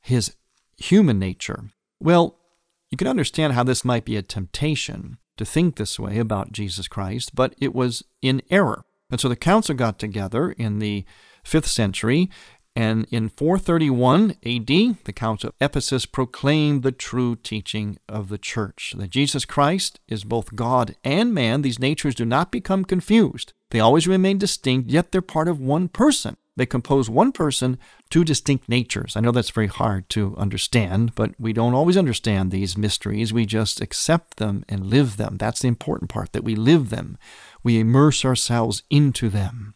his 0.00 0.36
human 0.76 1.18
nature. 1.18 1.70
Well, 1.98 2.38
you 2.90 2.96
can 2.96 3.08
understand 3.08 3.54
how 3.54 3.64
this 3.64 3.84
might 3.84 4.04
be 4.04 4.16
a 4.16 4.22
temptation 4.22 5.18
to 5.36 5.44
think 5.44 5.74
this 5.76 5.98
way 5.98 6.18
about 6.18 6.52
Jesus 6.52 6.86
Christ, 6.86 7.34
but 7.34 7.56
it 7.60 7.74
was 7.74 8.04
in 8.22 8.42
error. 8.50 8.84
And 9.10 9.20
so 9.20 9.28
the 9.28 9.34
council 9.34 9.74
got 9.74 9.98
together 9.98 10.52
in 10.52 10.78
the 10.78 11.04
fifth 11.42 11.66
century 11.66 12.30
and 12.76 13.06
in 13.10 13.30
431 13.30 14.32
AD, 14.44 14.66
the 15.04 15.12
Council 15.14 15.48
of 15.48 15.54
Ephesus 15.62 16.04
proclaimed 16.04 16.82
the 16.82 16.92
true 16.92 17.34
teaching 17.34 17.96
of 18.06 18.28
the 18.28 18.36
church 18.36 18.94
that 18.98 19.08
Jesus 19.08 19.46
Christ 19.46 19.98
is 20.08 20.24
both 20.24 20.54
God 20.54 20.94
and 21.02 21.32
man. 21.32 21.62
These 21.62 21.78
natures 21.78 22.14
do 22.14 22.26
not 22.26 22.52
become 22.52 22.84
confused. 22.84 23.54
They 23.70 23.80
always 23.80 24.06
remain 24.06 24.36
distinct, 24.36 24.90
yet 24.90 25.10
they're 25.10 25.22
part 25.22 25.48
of 25.48 25.58
one 25.58 25.88
person. 25.88 26.36
They 26.54 26.66
compose 26.66 27.08
one 27.08 27.32
person, 27.32 27.78
two 28.10 28.24
distinct 28.24 28.68
natures. 28.68 29.16
I 29.16 29.20
know 29.20 29.32
that's 29.32 29.50
very 29.50 29.66
hard 29.66 30.08
to 30.10 30.34
understand, 30.36 31.14
but 31.14 31.32
we 31.38 31.54
don't 31.54 31.74
always 31.74 31.96
understand 31.96 32.50
these 32.50 32.76
mysteries. 32.76 33.32
We 33.32 33.46
just 33.46 33.80
accept 33.80 34.36
them 34.36 34.64
and 34.68 34.86
live 34.86 35.16
them. 35.16 35.36
That's 35.38 35.60
the 35.60 35.68
important 35.68 36.10
part, 36.10 36.32
that 36.32 36.44
we 36.44 36.54
live 36.54 36.90
them. 36.90 37.16
We 37.62 37.80
immerse 37.80 38.24
ourselves 38.24 38.82
into 38.90 39.28
them. 39.30 39.75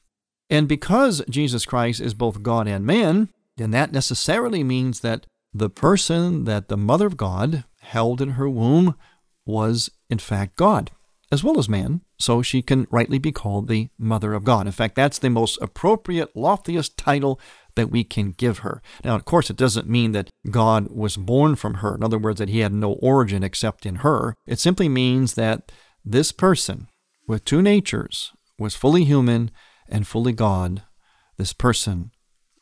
And 0.51 0.67
because 0.67 1.23
Jesus 1.31 1.65
Christ 1.65 2.01
is 2.01 2.13
both 2.13 2.43
God 2.43 2.67
and 2.67 2.85
man, 2.85 3.29
then 3.57 3.71
that 3.71 3.93
necessarily 3.93 4.65
means 4.65 5.01
that 5.01 5.27
the 5.55 5.71
person 5.71 6.45
that 6.45 6.69
the 6.69 6.77
Mother 6.77 7.07
of 7.07 7.17
God 7.17 7.65
held 7.81 8.21
in 8.21 8.31
her 8.31 8.49
womb 8.49 8.97
was, 9.47 9.91
in 10.09 10.19
fact, 10.19 10.57
God, 10.57 10.91
as 11.33 11.45
well 11.45 11.59
as 11.59 11.69
man, 11.69 12.01
so 12.19 12.43
she 12.43 12.63
can 12.63 12.87
rightly 12.91 13.19
be 13.19 13.33
called 13.33 13.69
the 13.69 13.89
Mother 13.99 14.35
of 14.35 14.45
God. 14.45 14.67
In 14.67 14.73
fact, 14.73 14.97
that's 14.97 15.19
the 15.19 15.31
most 15.31 15.59
appropriate, 15.63 16.37
loftiest 16.37 16.97
title 16.97 17.41
that 17.77 17.91
we 17.91 18.03
can 18.03 18.33
give 18.33 18.59
her. 18.59 18.83
Now, 19.05 19.15
of 19.15 19.25
course, 19.25 19.51
it 19.51 19.57
doesn't 19.57 19.89
mean 19.89 20.13
that 20.13 20.31
God 20.51 20.89
was 20.91 21.17
born 21.17 21.55
from 21.55 21.75
her. 21.75 21.95
In 21.95 22.03
other 22.03 22.19
words, 22.19 22.39
that 22.39 22.49
he 22.49 22.61
had 22.61 22.73
no 22.73 22.95
origin 22.95 23.43
except 23.43 23.87
in 23.87 23.97
her. 23.97 24.35
It 24.47 24.59
simply 24.59 24.89
means 24.89 25.35
that 25.35 25.71
this 26.05 26.33
person 26.33 26.89
with 27.29 27.45
two 27.45 27.63
natures 27.63 28.33
was 28.59 28.75
fully 28.75 29.05
human 29.05 29.51
and 29.91 30.07
fully 30.07 30.33
God, 30.33 30.83
this 31.37 31.53
person 31.53 32.11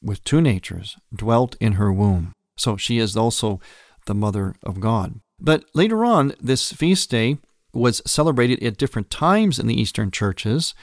with 0.03 0.25
two 0.25 0.41
natures 0.41 0.97
dwelt 1.14 1.57
in 1.61 1.73
her 1.73 1.93
womb. 1.93 2.33
So 2.57 2.77
she 2.77 2.99
is 2.99 3.17
also 3.17 3.61
the 4.07 4.14
mother 4.14 4.55
of 4.62 4.81
God. 4.81 5.21
But 5.38 5.64
later 5.75 6.05
on, 6.05 6.35
this 6.41 6.73
feast 6.73 7.11
day 7.11 7.38
was 7.73 8.03
celebrated 8.07 8.62
at 8.62 8.79
different 8.79 9.11
times 9.11 9.59
in 9.59 9.67
the 9.67 9.81
Eastern 9.81 10.11
churches. 10.11 10.75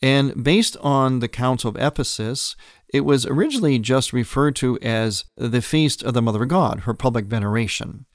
And 0.00 0.42
based 0.42 0.76
on 0.80 1.18
the 1.18 1.28
Council 1.28 1.68
of 1.68 1.76
Ephesus, 1.76 2.56
it 2.94 3.00
was 3.00 3.26
originally 3.26 3.78
just 3.78 4.12
referred 4.12 4.56
to 4.56 4.78
as 4.80 5.24
the 5.36 5.60
Feast 5.60 6.02
of 6.02 6.14
the 6.14 6.22
Mother 6.22 6.44
of 6.44 6.48
God, 6.48 6.80
her 6.80 6.94
public 6.94 7.26
veneration. 7.26 8.06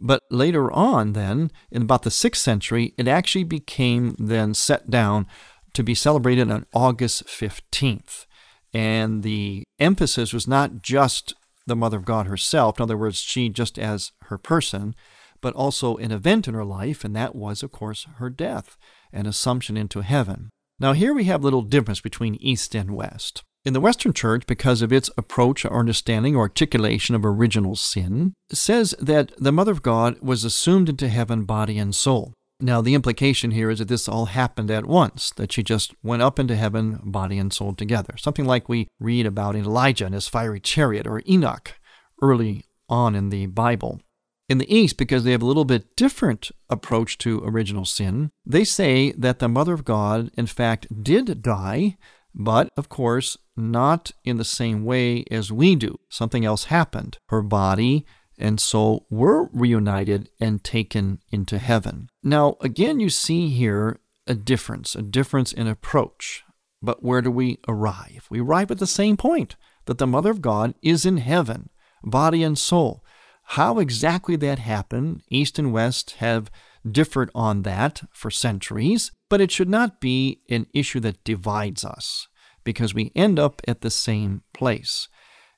But 0.00 0.22
later 0.30 0.70
on, 0.70 1.12
then, 1.12 1.50
in 1.70 1.82
about 1.82 2.02
the 2.02 2.10
6th 2.10 2.36
century, 2.36 2.94
it 2.96 3.08
actually 3.08 3.44
became 3.44 4.14
then 4.18 4.54
set 4.54 4.90
down 4.90 5.26
to 5.74 5.82
be 5.82 5.94
celebrated 5.94 6.50
on 6.50 6.66
August 6.74 7.26
15th. 7.26 8.26
And 8.72 9.22
the 9.22 9.64
emphasis 9.78 10.32
was 10.32 10.46
not 10.46 10.82
just 10.82 11.34
the 11.66 11.76
Mother 11.76 11.98
of 11.98 12.04
God 12.04 12.26
herself, 12.26 12.78
in 12.78 12.82
other 12.82 12.96
words, 12.96 13.20
she 13.20 13.48
just 13.48 13.78
as 13.78 14.12
her 14.24 14.38
person, 14.38 14.94
but 15.40 15.54
also 15.54 15.96
an 15.96 16.12
event 16.12 16.48
in 16.48 16.54
her 16.54 16.64
life, 16.64 17.04
and 17.04 17.14
that 17.16 17.34
was, 17.34 17.62
of 17.62 17.72
course, 17.72 18.06
her 18.16 18.30
death 18.30 18.76
and 19.12 19.26
assumption 19.26 19.76
into 19.76 20.02
heaven. 20.02 20.50
Now, 20.78 20.92
here 20.92 21.12
we 21.12 21.24
have 21.24 21.44
little 21.44 21.62
difference 21.62 22.00
between 22.00 22.36
East 22.36 22.74
and 22.74 22.92
West. 22.92 23.42
In 23.64 23.74
the 23.74 23.80
Western 23.80 24.14
Church, 24.14 24.46
because 24.46 24.80
of 24.80 24.92
its 24.92 25.10
approach 25.18 25.66
or 25.66 25.78
understanding 25.78 26.34
or 26.34 26.40
articulation 26.40 27.14
of 27.14 27.26
original 27.26 27.76
sin, 27.76 28.32
says 28.50 28.94
that 28.98 29.32
the 29.36 29.52
Mother 29.52 29.72
of 29.72 29.82
God 29.82 30.18
was 30.20 30.44
assumed 30.44 30.88
into 30.88 31.08
heaven, 31.08 31.44
body 31.44 31.76
and 31.78 31.94
soul. 31.94 32.32
Now, 32.60 32.80
the 32.80 32.94
implication 32.94 33.52
here 33.52 33.70
is 33.70 33.78
that 33.78 33.88
this 33.88 34.08
all 34.08 34.26
happened 34.26 34.70
at 34.70 34.86
once, 34.86 35.30
that 35.36 35.52
she 35.52 35.62
just 35.62 35.94
went 36.02 36.22
up 36.22 36.38
into 36.38 36.56
heaven, 36.56 37.00
body 37.02 37.38
and 37.38 37.52
soul 37.52 37.74
together. 37.74 38.14
Something 38.18 38.44
like 38.44 38.68
we 38.68 38.88
read 38.98 39.26
about 39.26 39.56
in 39.56 39.64
Elijah 39.64 40.04
and 40.04 40.14
his 40.14 40.28
fiery 40.28 40.60
chariot, 40.60 41.06
or 41.06 41.22
Enoch 41.28 41.74
early 42.20 42.64
on 42.88 43.14
in 43.14 43.30
the 43.30 43.46
Bible. 43.46 44.00
In 44.48 44.58
the 44.58 44.74
East, 44.74 44.96
because 44.96 45.22
they 45.24 45.30
have 45.30 45.42
a 45.42 45.46
little 45.46 45.64
bit 45.64 45.94
different 45.96 46.50
approach 46.68 47.18
to 47.18 47.42
original 47.44 47.84
sin, 47.84 48.30
they 48.44 48.64
say 48.64 49.12
that 49.12 49.38
the 49.38 49.48
Mother 49.48 49.72
of 49.72 49.84
God, 49.84 50.30
in 50.36 50.46
fact, 50.46 51.02
did 51.02 51.40
die, 51.40 51.96
but 52.34 52.68
of 52.76 52.88
course, 52.88 53.36
not 53.56 54.10
in 54.24 54.38
the 54.38 54.44
same 54.44 54.84
way 54.84 55.24
as 55.30 55.52
we 55.52 55.76
do. 55.76 55.98
Something 56.08 56.44
else 56.44 56.64
happened. 56.64 57.18
Her 57.28 57.42
body 57.42 58.04
and 58.40 58.58
so 58.58 59.06
were 59.10 59.48
reunited 59.52 60.30
and 60.40 60.64
taken 60.64 61.20
into 61.30 61.58
heaven. 61.58 62.08
Now, 62.22 62.56
again, 62.60 62.98
you 62.98 63.10
see 63.10 63.50
here 63.50 64.00
a 64.26 64.34
difference, 64.34 64.94
a 64.94 65.02
difference 65.02 65.52
in 65.52 65.66
approach. 65.66 66.42
But 66.82 67.02
where 67.02 67.20
do 67.20 67.30
we 67.30 67.58
arrive? 67.68 68.26
We 68.30 68.40
arrive 68.40 68.70
at 68.70 68.78
the 68.78 68.86
same 68.86 69.16
point 69.16 69.56
that 69.84 69.98
the 69.98 70.06
Mother 70.06 70.30
of 70.30 70.40
God 70.40 70.74
is 70.82 71.04
in 71.04 71.18
heaven, 71.18 71.68
body 72.02 72.42
and 72.42 72.58
soul. 72.58 73.04
How 73.42 73.78
exactly 73.78 74.36
that 74.36 74.60
happened, 74.60 75.22
East 75.28 75.58
and 75.58 75.72
West 75.72 76.12
have 76.18 76.50
differed 76.90 77.30
on 77.34 77.62
that 77.62 78.02
for 78.12 78.30
centuries, 78.30 79.12
but 79.28 79.40
it 79.40 79.50
should 79.50 79.68
not 79.68 80.00
be 80.00 80.40
an 80.48 80.66
issue 80.72 81.00
that 81.00 81.24
divides 81.24 81.84
us 81.84 82.28
because 82.64 82.94
we 82.94 83.12
end 83.14 83.38
up 83.38 83.60
at 83.66 83.80
the 83.80 83.90
same 83.90 84.42
place. 84.54 85.08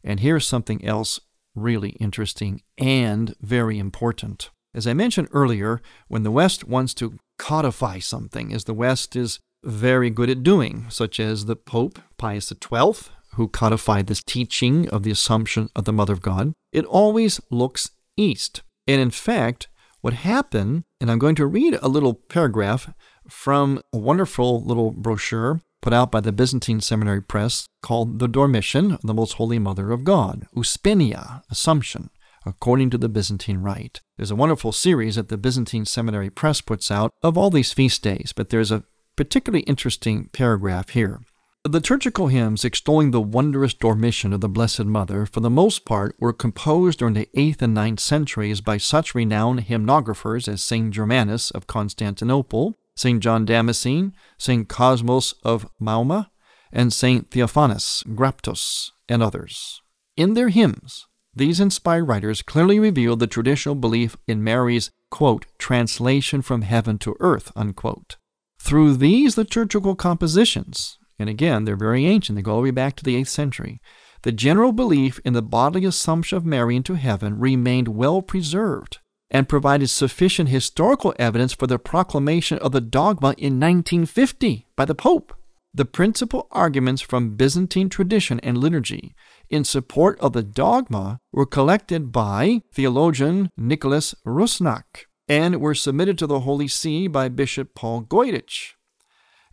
And 0.03 0.21
here's 0.21 0.47
something 0.47 0.85
else 0.85 1.21
really 1.55 1.91
interesting 2.01 2.63
and 2.79 3.35
very 3.41 3.79
important. 3.79 4.51
As 4.75 4.87
I 4.87 4.95
mentioned 4.95 5.29
earlier, 5.33 5.83
when 6.09 6.23
the 6.23 6.31
West 6.31 6.65
wants 6.67 6.95
to 6.95 7.19
codify 7.39 7.99
something, 7.99 8.53
as 8.53 8.65
the 8.65 8.75
West 8.75 9.17
is 9.17 9.39
very 9.65 10.11
good 10.11 10.31
at 10.31 10.43
doing, 10.43 10.87
such 10.89 11.21
as 11.21 11.45
the 11.45 11.57
Pope 11.57 11.99
Pius 12.17 12.49
XII, 12.49 13.11
who 13.35 13.49
codified 13.49 14.07
this 14.07 14.23
teaching 14.23 14.89
of 14.89 15.03
the 15.03 15.11
Assumption 15.11 15.69
of 15.77 15.85
the 15.85 15.93
Mother 15.93 16.13
of 16.13 16.23
God, 16.23 16.53
it 16.73 16.85
always 16.85 17.41
looks 17.51 17.91
east. 18.17 18.63
And 18.87 19.01
in 19.01 19.11
fact, 19.11 19.69
what 20.01 20.15
happened, 20.15 20.85
and 21.01 21.11
I'm 21.11 21.19
going 21.19 21.37
to 21.37 21.47
read 21.47 21.79
a 21.81 21.89
little 21.89 22.15
paragraph 22.15 22.93
from 23.29 23.81
a 23.93 23.99
wonderful 23.99 24.63
little 24.63 24.91
brochure 24.91 25.61
put 25.83 25.93
out 25.93 26.11
by 26.11 26.21
the 26.21 26.33
Byzantine 26.33 26.81
Seminary 26.81 27.21
Press 27.21 27.67
called 27.83 28.21
The 28.21 28.29
Dormition 28.29 28.93
of 28.93 29.03
the 29.03 29.13
Most 29.13 29.35
Holy 29.35 29.59
Mother 29.59 29.91
of 29.91 30.05
God, 30.05 30.47
Uspenia, 30.57 31.43
Assumption, 31.51 32.09
according 32.47 32.89
to 32.91 32.99
the 32.99 33.09
Byzantine 33.09 33.59
Rite. 33.59 34.01
There's 34.17 34.31
a 34.31 34.37
wonderful 34.37 34.73
series 34.73 35.17
that 35.17 35.29
the 35.29 35.37
Byzantine 35.37 35.85
Seminary 35.85 36.31
Press 36.31 36.61
puts 36.61 36.91
out 36.91 37.13
of 37.23 37.37
all 37.37 37.51
these 37.51 37.73
feast 37.73 38.03
days, 38.03 38.33
but 38.35 38.49
there's 38.49 38.71
a 38.71 38.85
particularly 39.17 39.65
interesting 39.65 40.31
paragraph 40.33 40.91
here. 40.91 41.21
The 41.65 41.71
liturgical 41.71 42.27
hymns 42.27 42.65
extolling 42.65 43.13
the 43.13 43.21
wondrous 43.21 43.73
dormition 43.75 44.33
of 44.33 44.41
the 44.41 44.49
Blessed 44.49 44.85
Mother, 44.85 45.27
for 45.27 45.39
the 45.39 45.51
most 45.51 45.85
part, 45.85 46.17
were 46.19 46.33
composed 46.33 46.99
during 46.99 47.15
the 47.15 47.29
8th 47.37 47.63
and 47.63 47.75
ninth 47.75 48.01
centuries 48.01 48.61
by 48.61 48.79
such 48.79 49.15
renowned 49.15 49.67
hymnographers 49.67 50.49
as 50.49 50.61
St. 50.61 50.93
Germanus 50.93 51.53
of 51.53 51.69
Constantinople, 51.69 52.77
St. 52.97 53.21
John 53.21 53.45
Damascene, 53.45 54.13
St. 54.39 54.69
Cosmas 54.69 55.35
of 55.45 55.69
Maiuma, 55.81 56.29
and 56.73 56.93
St. 56.93 57.31
Theophanes 57.31 58.03
Graptos, 58.15 58.91
and 59.09 59.23
others. 59.23 59.83
In 60.17 60.35
their 60.35 60.49
hymns, 60.49 61.07
these 61.35 61.61
inspired 61.61 62.05
writers 62.05 62.43
clearly 62.43 62.79
revealed 62.79 63.21
the 63.21 63.27
traditional 63.27 63.75
belief 63.75 64.17
in 64.27 64.45
Mary's, 64.45 64.91
quote, 65.11 65.47
translation 65.59 66.43
from 66.43 66.63
heaven 66.63 66.99
to 66.99 67.17
earth, 67.21 67.51
unquote. 67.57 68.17
Through 68.61 68.97
these 68.97 69.39
liturgical 69.39 69.97
compositions, 69.97 70.99
and 71.19 71.29
again, 71.29 71.65
they're 71.65 71.77
very 71.77 72.07
ancient, 72.07 72.37
they 72.37 72.43
go 72.43 72.53
all 72.53 72.57
the 72.59 72.65
way 72.65 72.71
back 72.71 72.97
to 72.97 73.05
the 73.05 73.17
8th 73.17 73.29
century, 73.29 73.81
the 74.23 74.33
general 74.33 74.73
belief 74.73 75.19
in 75.25 75.33
the 75.33 75.43
bodily 75.43 75.85
assumption 75.85 76.37
of 76.37 76.45
Mary 76.45 76.77
into 76.77 76.95
heaven 76.95 77.39
remained 77.39 77.89
well 77.89 78.23
preserved 78.23 79.01
and 79.33 79.49
provided 79.49 79.89
sufficient 79.89 80.51
historical 80.51 81.15
evidence 81.19 81.55
for 81.55 81.67
the 81.67 81.79
proclamation 81.79 82.59
of 82.59 82.71
the 82.71 82.83
dogma 82.83 83.35
in 83.39 83.59
1950 83.59 84.67
by 84.77 84.85
the 84.85 84.95
Pope. 84.95 85.35
The 85.75 85.87
principal 85.87 86.49
arguments 86.51 87.01
from 87.01 87.35
Byzantine 87.35 87.89
tradition 87.89 88.39
and 88.41 88.59
liturgy 88.59 89.15
in 89.49 89.65
support 89.65 90.21
of 90.21 90.35
the 90.35 90.43
dogma 90.43 91.19
were 91.33 91.47
collected 91.47 92.13
by 92.13 92.61
theologian 92.75 93.49
Nicholas 93.57 94.15
Rusnak 94.27 95.07
and 95.27 95.63
were 95.63 95.75
submitted 95.75 96.19
to 96.19 96.27
the 96.27 96.41
Holy 96.41 96.69
See 96.69 97.07
by 97.07 97.31
Bishop 97.31 97.75
Paul 97.75 98.03
Goydich. 98.03 98.73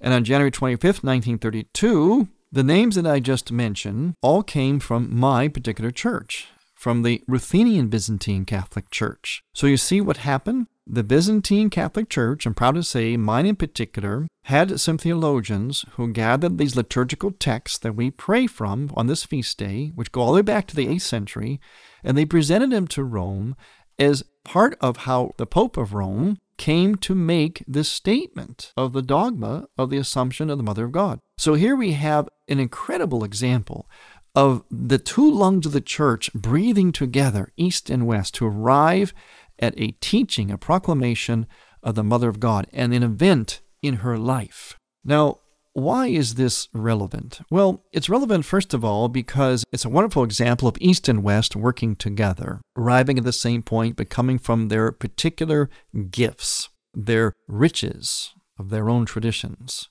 And 0.02 0.14
on 0.14 0.26
January 0.26 0.52
25, 0.52 0.84
1932, 1.04 2.28
the 2.52 2.64
names 2.64 2.96
that 2.96 3.08
I 3.08 3.22
just 3.22 3.50
mentioned 3.50 4.16
all 4.22 4.44
came 4.44 4.80
from 4.80 5.18
my 5.18 5.48
particular 5.48 5.92
church, 5.92 6.50
from 6.80 7.02
the 7.02 7.22
Ruthenian 7.28 7.90
Byzantine 7.90 8.46
Catholic 8.46 8.90
Church. 8.90 9.44
So 9.54 9.68
you 9.68 9.76
see 9.76 10.00
what 10.00 10.18
happened? 10.18 10.68
The 10.88 11.04
Byzantine 11.04 11.70
Catholic 11.70 12.08
Church, 12.10 12.46
I'm 12.46 12.54
proud 12.54 12.76
to 12.76 12.84
say, 12.84 13.18
mine 13.18 13.46
in 13.46 13.58
particular, 13.58 14.28
had 14.44 14.80
some 14.80 14.98
theologians 14.98 15.84
who 15.96 16.14
gathered 16.14 16.58
these 16.58 16.78
liturgical 16.78 17.32
texts 17.32 17.78
that 17.80 17.98
we 17.98 18.10
pray 18.10 18.48
from 18.48 18.92
on 18.96 19.08
this 19.08 19.26
feast 19.26 19.58
day, 19.58 19.92
which 19.94 20.14
go 20.14 20.22
all 20.22 20.28
the 20.28 20.36
way 20.36 20.42
back 20.42 20.68
to 20.68 20.76
the 20.76 20.88
8th 20.88 21.02
century, 21.02 21.60
and 22.02 22.18
they 22.18 22.24
presented 22.24 22.72
them 22.72 22.88
to 22.88 23.04
Rome 23.04 23.58
as 24.00 24.24
part 24.46 24.78
of 24.80 24.98
how 24.98 25.34
the 25.36 25.46
Pope 25.46 25.76
of 25.76 25.94
Rome 25.94 26.38
came 26.58 26.96
to 26.96 27.14
make 27.14 27.62
this 27.68 27.90
statement 27.90 28.72
of 28.78 28.94
the 28.94 29.02
dogma 29.02 29.68
of 29.78 29.90
the 29.90 29.98
Assumption 29.98 30.50
of 30.50 30.58
the 30.58 30.64
Mother 30.64 30.86
of 30.86 30.94
God. 30.94 31.20
So 31.38 31.56
here 31.56 31.76
we 31.76 31.92
have 31.92 32.30
an 32.48 32.60
incredible 32.60 33.26
example 33.26 33.90
of 34.36 34.64
the 34.70 34.98
two 34.98 35.30
lungs 35.30 35.66
of 35.66 35.72
the 35.72 35.82
church 35.82 36.32
breathing 36.34 36.92
together, 36.92 37.52
east 37.58 37.90
and 37.90 38.08
west, 38.08 38.36
to 38.36 38.46
arrive 38.46 39.14
at 39.60 39.74
a 39.78 39.92
teaching, 40.00 40.52
a 40.52 40.58
proclamation 40.58 41.46
of 41.84 41.96
the 41.96 42.04
Mother 42.04 42.30
of 42.30 42.40
God, 42.40 42.68
and 42.72 42.94
an 42.94 43.04
event 43.04 43.62
in 43.82 43.96
her 43.98 44.18
life. 44.18 44.78
Now, 45.04 45.40
why 45.74 46.08
is 46.08 46.36
this 46.36 46.68
relevant? 46.74 47.42
Well, 47.50 47.84
it's 47.92 48.10
relevant, 48.10 48.46
first 48.46 48.74
of 48.74 48.84
all, 48.84 49.08
because 49.08 49.64
it's 49.72 49.86
a 49.86 49.90
wonderful 49.90 50.24
example 50.24 50.68
of 50.68 50.78
East 50.80 51.08
and 51.08 51.24
West 51.24 51.56
working 51.56 51.96
together, 51.96 52.60
arriving 52.76 53.18
at 53.18 53.24
the 53.24 53.32
same 53.32 53.62
point, 53.62 53.96
but 53.96 54.10
coming 54.10 54.40
from 54.40 54.68
their 54.68 54.92
particular 54.92 55.70
gifts, 56.10 56.70
their 56.94 57.34
riches 57.48 58.34
of 58.58 58.70
their 58.70 58.90
own 58.90 59.06
traditions. 59.06 59.90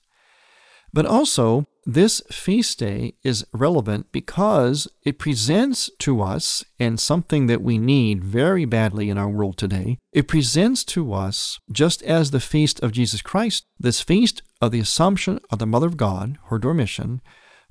But 0.93 1.05
also, 1.05 1.65
this 1.93 2.21
feast 2.31 2.79
day 2.79 3.15
is 3.23 3.45
relevant 3.51 4.11
because 4.11 4.87
it 5.03 5.17
presents 5.17 5.89
to 5.99 6.21
us, 6.21 6.63
and 6.79 6.99
something 6.99 7.47
that 7.47 7.61
we 7.61 7.77
need 7.77 8.23
very 8.23 8.65
badly 8.65 9.09
in 9.09 9.17
our 9.17 9.29
world 9.29 9.57
today, 9.57 9.97
it 10.13 10.27
presents 10.27 10.83
to 10.83 11.13
us, 11.13 11.59
just 11.71 12.03
as 12.03 12.29
the 12.29 12.39
feast 12.39 12.79
of 12.81 12.91
Jesus 12.91 13.21
Christ, 13.21 13.65
this 13.79 14.01
feast 14.01 14.43
of 14.61 14.71
the 14.71 14.79
Assumption 14.79 15.39
of 15.49 15.57
the 15.57 15.65
Mother 15.65 15.87
of 15.87 15.97
God, 15.97 16.37
her 16.49 16.59
Dormition, 16.59 17.21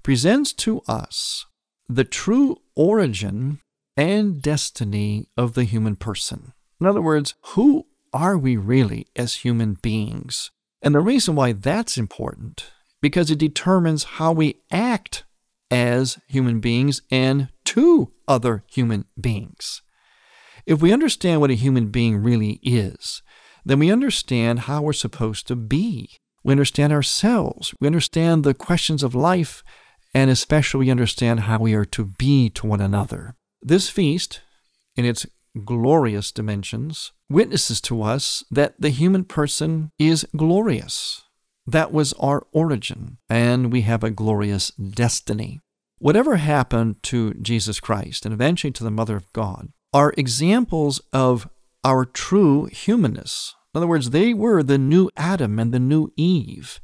presents 0.03 0.53
to 0.55 0.81
us 0.89 1.47
the 1.89 2.05
true 2.05 2.57
origin 2.75 3.61
and 3.97 4.43
destiny 4.43 5.27
of 5.37 5.55
the 5.55 5.65
human 5.65 5.97
person. 5.97 6.53
In 6.81 6.87
other 6.87 7.03
words, 7.03 7.35
who 7.55 7.87
are 8.13 8.37
we 8.37 8.57
really 8.57 9.07
as 9.17 9.37
human 9.37 9.75
beings? 9.75 10.51
And 10.83 10.95
the 10.95 11.01
reason 11.01 11.35
why 11.35 11.53
that's 11.53 11.99
important 11.99 12.71
because 13.01 13.31
it 13.31 13.39
determines 13.39 14.05
how 14.05 14.33
we 14.33 14.61
act 14.71 15.25
as 15.71 16.19
human 16.27 16.61
beings 16.61 17.03
and 17.11 17.49
to 17.65 18.13
other 18.27 18.65
human 18.71 19.05
beings. 19.21 19.83
If 20.67 20.83
we 20.83 20.93
understand 20.93 21.41
what 21.41 21.51
a 21.51 21.55
human 21.55 21.89
being 21.89 22.19
really 22.19 22.61
is, 22.63 23.23
then 23.65 23.79
we 23.79 23.93
understand 23.93 24.61
how 24.61 24.83
we're 24.83 24.93
supposed 24.93 25.47
to 25.49 25.57
be. 25.57 26.17
We 26.43 26.53
understand 26.53 26.93
ourselves. 26.93 27.75
We 27.81 27.87
understand 27.87 28.45
the 28.45 28.55
questions 28.55 29.03
of 29.03 29.15
life, 29.15 29.63
and 30.15 30.31
especially 30.31 30.81
we 30.87 30.91
understand 30.91 31.41
how 31.41 31.59
we 31.59 31.75
are 31.75 31.85
to 31.87 32.05
be 32.05 32.51
to 32.51 32.67
one 32.67 32.81
another. 32.81 33.35
This 33.61 33.89
feast, 33.89 34.41
in 34.97 35.05
its 35.05 35.27
glorious 35.65 36.33
dimensions, 36.33 37.13
witnesses 37.29 37.81
to 37.83 38.03
us 38.03 38.45
that 38.51 38.81
the 38.81 38.91
human 38.91 39.25
person 39.25 39.91
is 39.99 40.27
glorious. 40.37 41.23
That 41.69 41.93
was 41.93 42.15
our 42.15 42.47
origin, 42.51 43.19
and 43.29 43.71
we 43.71 43.83
have 43.83 44.03
a 44.03 44.09
glorious 44.09 44.71
destiny. 44.71 45.61
Whatever 45.99 46.37
happened 46.37 47.03
to 47.03 47.35
Jesus 47.35 47.79
Christ 47.79 48.25
and 48.25 48.33
eventually 48.33 48.71
to 48.71 48.85
the 48.85 48.91
Mother 48.91 49.17
of 49.17 49.31
God 49.35 49.69
are 49.93 50.15
examples 50.17 51.03
of 51.13 51.47
our 51.85 52.07
true 52.07 52.71
humanness. 52.73 53.55
In 53.75 53.81
other 53.81 53.87
words, 53.87 54.11
they 54.11 54.33
were 54.33 54.63
the 54.63 54.79
new 54.79 55.11
Adam 55.15 55.59
and 55.59 55.71
the 55.71 55.79
new 55.79 56.11
Eve. 56.17 56.81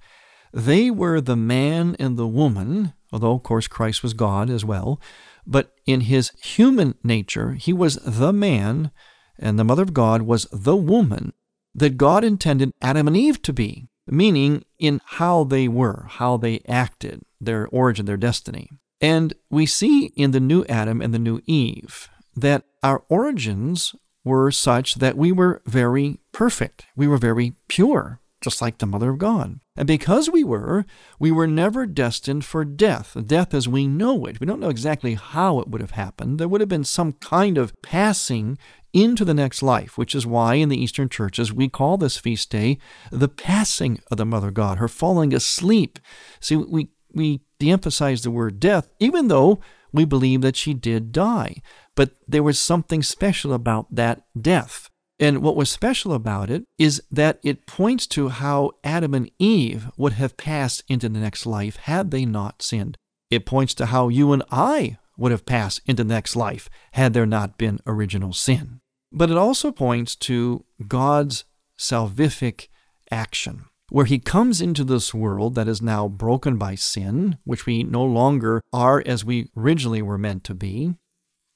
They 0.53 0.91
were 0.91 1.23
the 1.23 1.35
man 1.35 1.97
and 1.99 2.19
the 2.19 2.29
woman, 2.29 2.93
although, 3.11 3.37
of 3.37 3.43
course, 3.43 3.67
Christ 3.67 4.03
was 4.03 4.13
God 4.13 4.51
as 4.51 4.67
well. 4.67 5.01
But 5.47 5.73
in 5.87 6.03
his 6.03 6.31
human 6.43 6.97
nature, 7.03 7.53
he 7.53 7.73
was 7.73 7.97
the 8.05 8.35
man, 8.35 8.91
and 9.39 9.59
the 9.59 9.65
Mother 9.65 9.83
of 9.85 9.95
God 9.95 10.23
was 10.23 10.47
the 10.53 10.77
woman 10.77 11.33
that 11.75 11.97
God 11.97 12.23
intended 12.23 12.71
Adam 12.83 13.09
and 13.09 13.17
Eve 13.17 13.41
to 13.41 13.55
be 13.55 13.89
meaning 14.07 14.65
in 14.79 15.01
how 15.05 15.45
they 15.45 15.69
were, 15.69 16.07
how 16.09 16.37
they 16.37 16.61
acted, 16.69 17.23
their 17.41 17.67
origin, 17.69 18.07
their 18.07 18.17
destiny. 18.17 18.71
And 19.01 19.35
we 19.51 19.67
see 19.67 20.07
in 20.17 20.31
the 20.31 20.41
new 20.41 20.65
Adam 20.69 21.01
and 21.01 21.13
the 21.13 21.19
new 21.19 21.41
Eve 21.47 22.09
that 22.37 22.65
our 22.83 23.05
origins 23.09 23.95
were 24.25 24.51
such 24.51 24.97
that 24.97 25.17
we 25.17 25.31
were 25.31 25.63
very 25.67 26.19
perfect. 26.33 26.87
We 26.97 27.07
were 27.07 27.19
very 27.19 27.55
pure, 27.69 28.21
just 28.45 28.63
like 28.63 28.79
the 28.79 28.87
Mother 28.87 29.11
of 29.11 29.19
God. 29.19 29.59
And 29.77 29.87
because 29.89 30.31
we 30.31 30.45
were, 30.45 30.85
we 31.19 31.33
were 31.33 31.47
never 31.47 31.87
destined 31.87 32.45
for 32.45 32.65
death, 32.65 33.17
death 33.27 33.53
as 33.53 33.67
we 33.67 33.89
know 33.89 34.25
it. 34.27 34.39
We 34.39 34.47
don't 34.47 34.61
know 34.61 34.69
exactly 34.69 35.15
how 35.15 35.59
it 35.59 35.69
would 35.69 35.81
have 35.81 35.93
happened. 35.93 36.39
There 36.39 36.49
would 36.49 36.61
have 36.61 36.69
been 36.69 36.85
some 36.85 37.13
kind 37.15 37.59
of 37.59 37.73
passing 37.83 38.57
into 38.93 39.25
the 39.25 39.35
next 39.35 39.63
life, 39.63 39.99
which 39.99 40.15
is 40.15 40.27
why 40.27 40.55
in 40.55 40.69
the 40.69 40.81
Eastern 40.81 41.09
churches 41.09 41.53
we 41.53 41.69
call 41.69 41.97
this 41.97 42.17
feast 42.17 42.51
day 42.51 42.79
the 43.11 43.29
passing 43.29 44.01
of 44.11 44.19
the 44.19 44.25
Mother 44.25 44.53
God, 44.53 44.79
her 44.79 44.87
falling 44.87 45.35
asleep. 45.35 45.99
See, 46.39 46.55
we, 46.55 46.91
we 47.13 47.41
de 47.59 47.71
emphasize 47.71 48.23
the 48.23 48.31
word 48.31 48.61
death, 48.61 48.91
even 49.01 49.29
though 49.29 49.61
we 49.93 50.05
believe 50.05 50.43
that 50.43 50.57
she 50.57 50.75
did 50.75 51.13
die. 51.13 51.63
But 51.97 52.11
there 52.27 52.43
was 52.43 52.59
something 52.59 53.03
special 53.03 53.53
about 53.53 53.93
that 53.95 54.23
death. 54.41 54.91
And 55.25 55.41
what 55.41 55.57
was 55.57 55.71
special 55.71 56.13
about 56.13 56.51
it 56.51 56.65
is 56.77 57.03
that 57.11 57.41
it 57.43 57.65
points 57.65 58.07
to 58.09 58.29
how 58.29 58.73
Adam 58.85 59.15
and 59.15 59.31
Eve 59.39 59.89
would 59.97 60.13
have 60.13 60.37
passed 60.37 60.85
into 60.87 61.09
the 61.09 61.19
next 61.19 61.47
life 61.47 61.77
had 61.77 62.11
they 62.11 62.27
not 62.27 62.61
sinned. 62.61 62.99
It 63.31 63.47
points 63.47 63.73
to 63.77 63.87
how 63.87 64.09
you 64.09 64.35
and 64.35 64.43
I 64.51 64.99
would 65.17 65.33
have 65.33 65.47
passed 65.47 65.81
into 65.87 66.05
the 66.05 66.13
next 66.13 66.37
life 66.37 66.69
had 66.93 67.15
there 67.15 67.25
not 67.25 67.57
been 67.57 67.79
original 67.87 68.35
sin. 68.35 68.81
But 69.11 69.31
it 69.31 69.39
also 69.39 69.73
points 69.73 70.15
to 70.17 70.67
God's 70.87 71.47
salvific 71.79 72.69
action, 73.11 73.65
where 73.89 74.05
He 74.05 74.19
comes 74.19 74.61
into 74.61 74.85
this 74.85 75.15
world 75.15 75.55
that 75.55 75.69
is 75.69 75.81
now 75.81 76.07
broken 76.07 76.59
by 76.59 76.75
sin, 76.75 77.39
which 77.45 77.65
we 77.65 77.83
no 77.83 78.05
longer 78.05 78.61
are 78.75 79.03
as 79.07 79.25
we 79.25 79.49
originally 79.57 80.03
were 80.03 80.19
meant 80.19 80.45
to 80.45 80.55
be. 80.55 80.97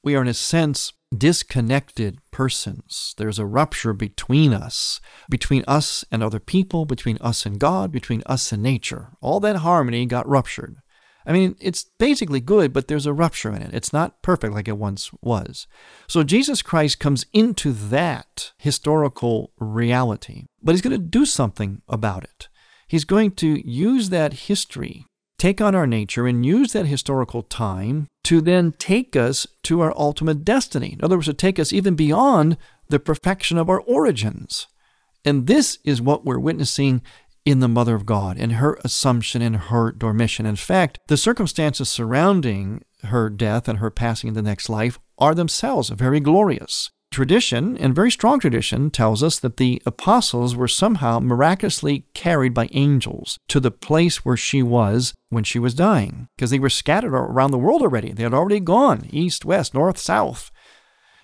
We 0.09 0.15
are, 0.15 0.23
in 0.23 0.29
a 0.29 0.33
sense, 0.33 0.95
disconnected 1.15 2.21
persons. 2.31 3.15
There's 3.19 3.39
a 3.39 3.45
rupture 3.45 3.93
between 3.93 4.55
us, 4.55 5.03
between 5.29 5.65
us 5.69 6.03
and 6.11 6.23
other 6.23 6.41
people, 6.41 6.87
between 6.87 7.19
us 7.21 7.45
and 7.45 7.61
God, 7.61 7.93
between 7.93 8.23
us 8.25 8.51
and 8.51 8.63
nature. 8.63 9.11
All 9.21 9.39
that 9.41 9.57
harmony 9.57 10.07
got 10.07 10.27
ruptured. 10.27 10.77
I 11.27 11.33
mean, 11.33 11.57
it's 11.61 11.85
basically 11.99 12.41
good, 12.41 12.73
but 12.73 12.89
there's 12.89 13.05
a 13.05 13.13
rupture 13.13 13.55
in 13.55 13.61
it. 13.61 13.75
It's 13.75 13.93
not 13.93 14.23
perfect 14.23 14.55
like 14.55 14.67
it 14.67 14.79
once 14.79 15.11
was. 15.21 15.67
So 16.07 16.23
Jesus 16.23 16.63
Christ 16.63 16.99
comes 16.99 17.27
into 17.35 17.73
that 17.73 18.53
historical 18.57 19.53
reality, 19.59 20.47
but 20.63 20.73
he's 20.73 20.81
going 20.81 20.99
to 20.99 21.07
do 21.07 21.27
something 21.27 21.83
about 21.87 22.25
it. 22.25 22.49
He's 22.87 23.05
going 23.05 23.33
to 23.33 23.61
use 23.71 24.09
that 24.09 24.33
history, 24.33 25.05
take 25.39 25.61
on 25.61 25.75
our 25.75 25.87
nature, 25.87 26.27
and 26.27 26.45
use 26.45 26.73
that 26.73 26.87
historical 26.87 27.43
time 27.43 28.09
to 28.25 28.41
then 28.41 28.73
take 28.73 29.17
us 29.17 29.47
to 29.63 29.81
our 29.81 29.97
ultimate 29.97 30.45
destiny. 30.45 30.95
In 30.99 31.05
other 31.05 31.17
words, 31.17 31.29
to 31.29 31.35
take 31.35 31.59
us 31.59 31.73
even 31.73 31.95
beyond 31.95 32.57
the 32.89 32.99
perfection 32.99 33.57
of 33.57 33.71
our 33.71 33.81
origins. 33.81 34.67
And 35.25 35.47
this 35.47 35.79
is 35.85 36.03
what 36.03 36.25
we're 36.25 36.39
witnessing 36.39 37.03
in 37.45 37.61
the 37.61 37.69
Mother 37.69 37.95
of 37.95 38.05
God 38.05 38.37
and 38.39 38.53
her 38.53 38.79
assumption 38.85 39.41
and 39.41 39.57
her 39.57 39.93
dormition. 39.93 40.45
In 40.45 40.57
fact, 40.57 40.99
the 41.09 41.17
circumstances 41.17 41.89
surrounding 41.89 42.83
her 43.05 43.31
death 43.31 43.69
and 43.69 43.79
her 43.79 43.91
passing 43.91 44.29
into 44.29 44.43
the 44.43 44.49
next 44.49 44.69
life 44.69 44.99
are 45.19 45.35
themselves 45.35 45.89
very 45.89 46.21
glorious. 46.21 46.91
Tradition, 47.11 47.77
and 47.79 47.95
very 47.95 48.11
strong 48.11 48.39
tradition, 48.39 48.91
tells 48.91 49.23
us 49.23 49.39
that 49.39 49.57
the 49.57 49.83
apostles 49.87 50.55
were 50.55 50.69
somehow 50.69 51.19
miraculously 51.19 52.05
carried 52.15 52.55
by 52.55 52.69
angels 52.73 53.39
to 53.49 53.61
the 53.61 53.71
place 53.71 54.25
where 54.25 54.37
she 54.37 54.63
was 54.63 55.15
when 55.31 55.43
she 55.45 55.59
was 55.59 55.75
dying, 55.75 56.29
because 56.37 56.51
they 56.51 56.59
were 56.59 56.69
scattered 56.69 57.15
around 57.15 57.51
the 57.51 57.59
world 57.59 57.83
already. 57.83 58.13
They 58.13 58.23
had 58.23 58.35
already 58.35 58.61
gone 58.61 59.09
east, 59.11 59.45
west, 59.45 59.75
north, 59.75 59.99
south 59.99 60.51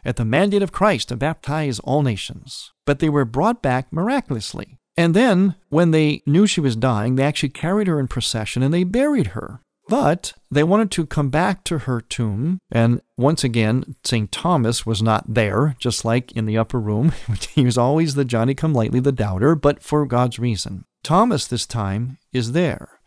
at 0.05 0.17
the 0.17 0.25
mandate 0.25 0.63
of 0.63 0.73
Christ 0.73 1.09
to 1.09 1.17
baptize 1.17 1.79
all 1.81 2.03
nations. 2.03 2.73
But 2.85 2.99
they 2.99 3.09
were 3.09 3.25
brought 3.25 3.63
back 3.63 3.93
miraculously. 3.93 4.79
And 4.97 5.15
then, 5.15 5.57
when 5.71 5.91
they 5.91 6.23
knew 6.27 6.47
she 6.47 6.61
was 6.61 6.77
dying, 6.77 7.17
they 7.17 7.25
actually 7.25 7.49
carried 7.49 7.89
her 7.89 7.99
in 7.99 8.07
procession 8.07 8.63
and 8.63 8.73
they 8.73 8.85
buried 8.85 9.29
her. 9.29 9.61
But 9.89 10.33
they 10.51 10.63
wanted 10.63 10.91
to 10.93 11.07
come 11.07 11.29
back 11.29 11.63
to 11.65 11.79
her 11.81 12.01
tomb. 12.01 12.59
And 12.73 13.03
once 13.19 13.45
again, 13.45 13.97
St. 14.05 14.33
Thomas 14.33 14.87
was 14.87 15.03
not 15.03 15.35
there, 15.35 15.77
just 15.79 16.05
like 16.05 16.33
in 16.33 16.47
the 16.47 16.57
upper 16.57 16.81
room. 16.81 17.13
he 17.51 17.65
was 17.65 17.77
always 17.77 18.15
the 18.15 18.25
Johnny 18.25 18.55
come 18.55 18.75
lately, 18.75 19.01
the 19.01 19.13
doubter, 19.13 19.55
but 19.55 19.83
for 19.83 20.07
God's 20.07 20.39
reason. 20.39 20.85
Thomas 21.03 21.47
this 21.47 21.67
time 21.67 22.19
is 22.33 22.53
there. 22.53 23.01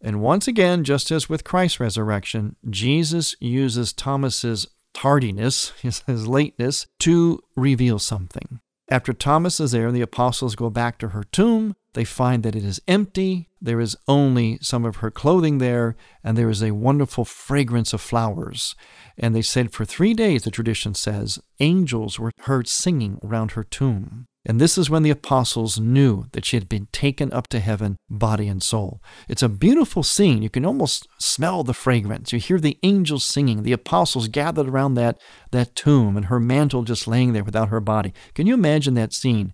And 0.00 0.20
once 0.20 0.48
again, 0.48 0.84
just 0.84 1.10
as 1.12 1.28
with 1.28 1.44
Christ's 1.44 1.78
resurrection, 1.78 2.56
Jesus 2.68 3.36
uses 3.38 3.92
Thomas's 3.92 4.66
tardiness, 4.94 5.70
his, 5.82 6.00
his 6.06 6.26
lateness, 6.26 6.86
to 7.00 7.40
reveal 7.56 7.98
something. 7.98 8.60
After 8.90 9.12
Thomas 9.12 9.60
is 9.60 9.72
there, 9.72 9.92
the 9.92 10.02
apostles 10.02 10.56
go 10.56 10.68
back 10.68 10.98
to 10.98 11.08
her 11.08 11.24
tomb. 11.24 11.76
They 11.94 12.04
find 12.04 12.42
that 12.42 12.56
it 12.56 12.64
is 12.64 12.80
empty. 12.88 13.48
There 13.64 13.80
is 13.80 13.96
only 14.08 14.58
some 14.60 14.84
of 14.84 14.96
her 14.96 15.10
clothing 15.10 15.58
there, 15.58 15.94
and 16.24 16.36
there 16.36 16.50
is 16.50 16.64
a 16.64 16.72
wonderful 16.72 17.24
fragrance 17.24 17.92
of 17.92 18.00
flowers. 18.00 18.74
And 19.16 19.36
they 19.36 19.42
said 19.42 19.72
for 19.72 19.84
three 19.84 20.14
days, 20.14 20.42
the 20.42 20.50
tradition 20.50 20.94
says, 20.94 21.38
angels 21.60 22.18
were 22.18 22.32
heard 22.40 22.66
singing 22.66 23.20
around 23.22 23.52
her 23.52 23.62
tomb. 23.62 24.26
And 24.44 24.60
this 24.60 24.76
is 24.76 24.90
when 24.90 25.04
the 25.04 25.10
apostles 25.10 25.78
knew 25.78 26.24
that 26.32 26.44
she 26.44 26.56
had 26.56 26.68
been 26.68 26.88
taken 26.90 27.32
up 27.32 27.46
to 27.48 27.60
heaven, 27.60 27.96
body 28.10 28.48
and 28.48 28.60
soul. 28.60 29.00
It's 29.28 29.44
a 29.44 29.48
beautiful 29.48 30.02
scene. 30.02 30.42
You 30.42 30.50
can 30.50 30.66
almost 30.66 31.06
smell 31.20 31.62
the 31.62 31.72
fragrance. 31.72 32.32
You 32.32 32.40
hear 32.40 32.58
the 32.58 32.78
angels 32.82 33.24
singing, 33.24 33.62
the 33.62 33.72
apostles 33.72 34.26
gathered 34.26 34.68
around 34.68 34.94
that, 34.94 35.20
that 35.52 35.76
tomb, 35.76 36.16
and 36.16 36.26
her 36.26 36.40
mantle 36.40 36.82
just 36.82 37.06
laying 37.06 37.32
there 37.32 37.44
without 37.44 37.68
her 37.68 37.80
body. 37.80 38.12
Can 38.34 38.48
you 38.48 38.54
imagine 38.54 38.94
that 38.94 39.12
scene? 39.12 39.52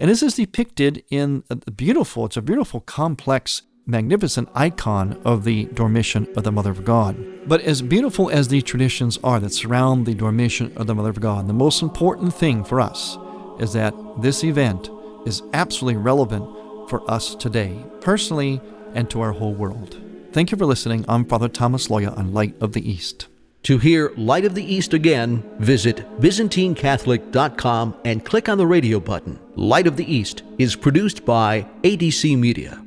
And 0.00 0.08
this 0.08 0.22
is 0.22 0.36
depicted 0.36 1.04
in 1.10 1.44
a 1.50 1.56
beautiful, 1.70 2.24
it's 2.24 2.38
a 2.38 2.42
beautiful, 2.42 2.80
complex, 2.80 3.62
magnificent 3.84 4.48
icon 4.54 5.20
of 5.26 5.44
the 5.44 5.66
dormition 5.66 6.26
of 6.38 6.42
the 6.42 6.50
Mother 6.50 6.70
of 6.70 6.86
God. 6.86 7.22
But 7.46 7.60
as 7.60 7.82
beautiful 7.82 8.30
as 8.30 8.48
the 8.48 8.62
traditions 8.62 9.18
are 9.22 9.38
that 9.40 9.52
surround 9.52 10.06
the 10.06 10.14
dormition 10.14 10.74
of 10.78 10.86
the 10.86 10.94
Mother 10.94 11.10
of 11.10 11.20
God, 11.20 11.48
the 11.48 11.52
most 11.52 11.82
important 11.82 12.32
thing 12.32 12.64
for 12.64 12.80
us 12.80 13.18
is 13.58 13.74
that 13.74 13.92
this 14.22 14.42
event 14.42 14.88
is 15.26 15.42
absolutely 15.52 16.00
relevant 16.00 16.48
for 16.88 17.08
us 17.10 17.34
today, 17.34 17.84
personally, 18.00 18.58
and 18.94 19.10
to 19.10 19.20
our 19.20 19.32
whole 19.32 19.52
world. 19.52 20.00
Thank 20.32 20.50
you 20.50 20.56
for 20.56 20.64
listening. 20.64 21.04
I'm 21.10 21.26
Father 21.26 21.48
Thomas 21.48 21.88
Loya 21.88 22.16
on 22.16 22.32
Light 22.32 22.54
of 22.62 22.72
the 22.72 22.90
East. 22.90 23.26
To 23.64 23.76
hear 23.76 24.12
Light 24.16 24.46
of 24.46 24.54
the 24.54 24.64
East 24.64 24.94
again, 24.94 25.42
visit 25.58 25.98
ByzantineCatholic.com 26.20 27.94
and 28.06 28.24
click 28.24 28.48
on 28.48 28.56
the 28.56 28.66
radio 28.66 28.98
button. 28.98 29.38
Light 29.54 29.86
of 29.86 29.96
the 29.96 30.12
East 30.12 30.42
is 30.58 30.74
produced 30.74 31.26
by 31.26 31.66
ADC 31.82 32.38
Media. 32.38 32.82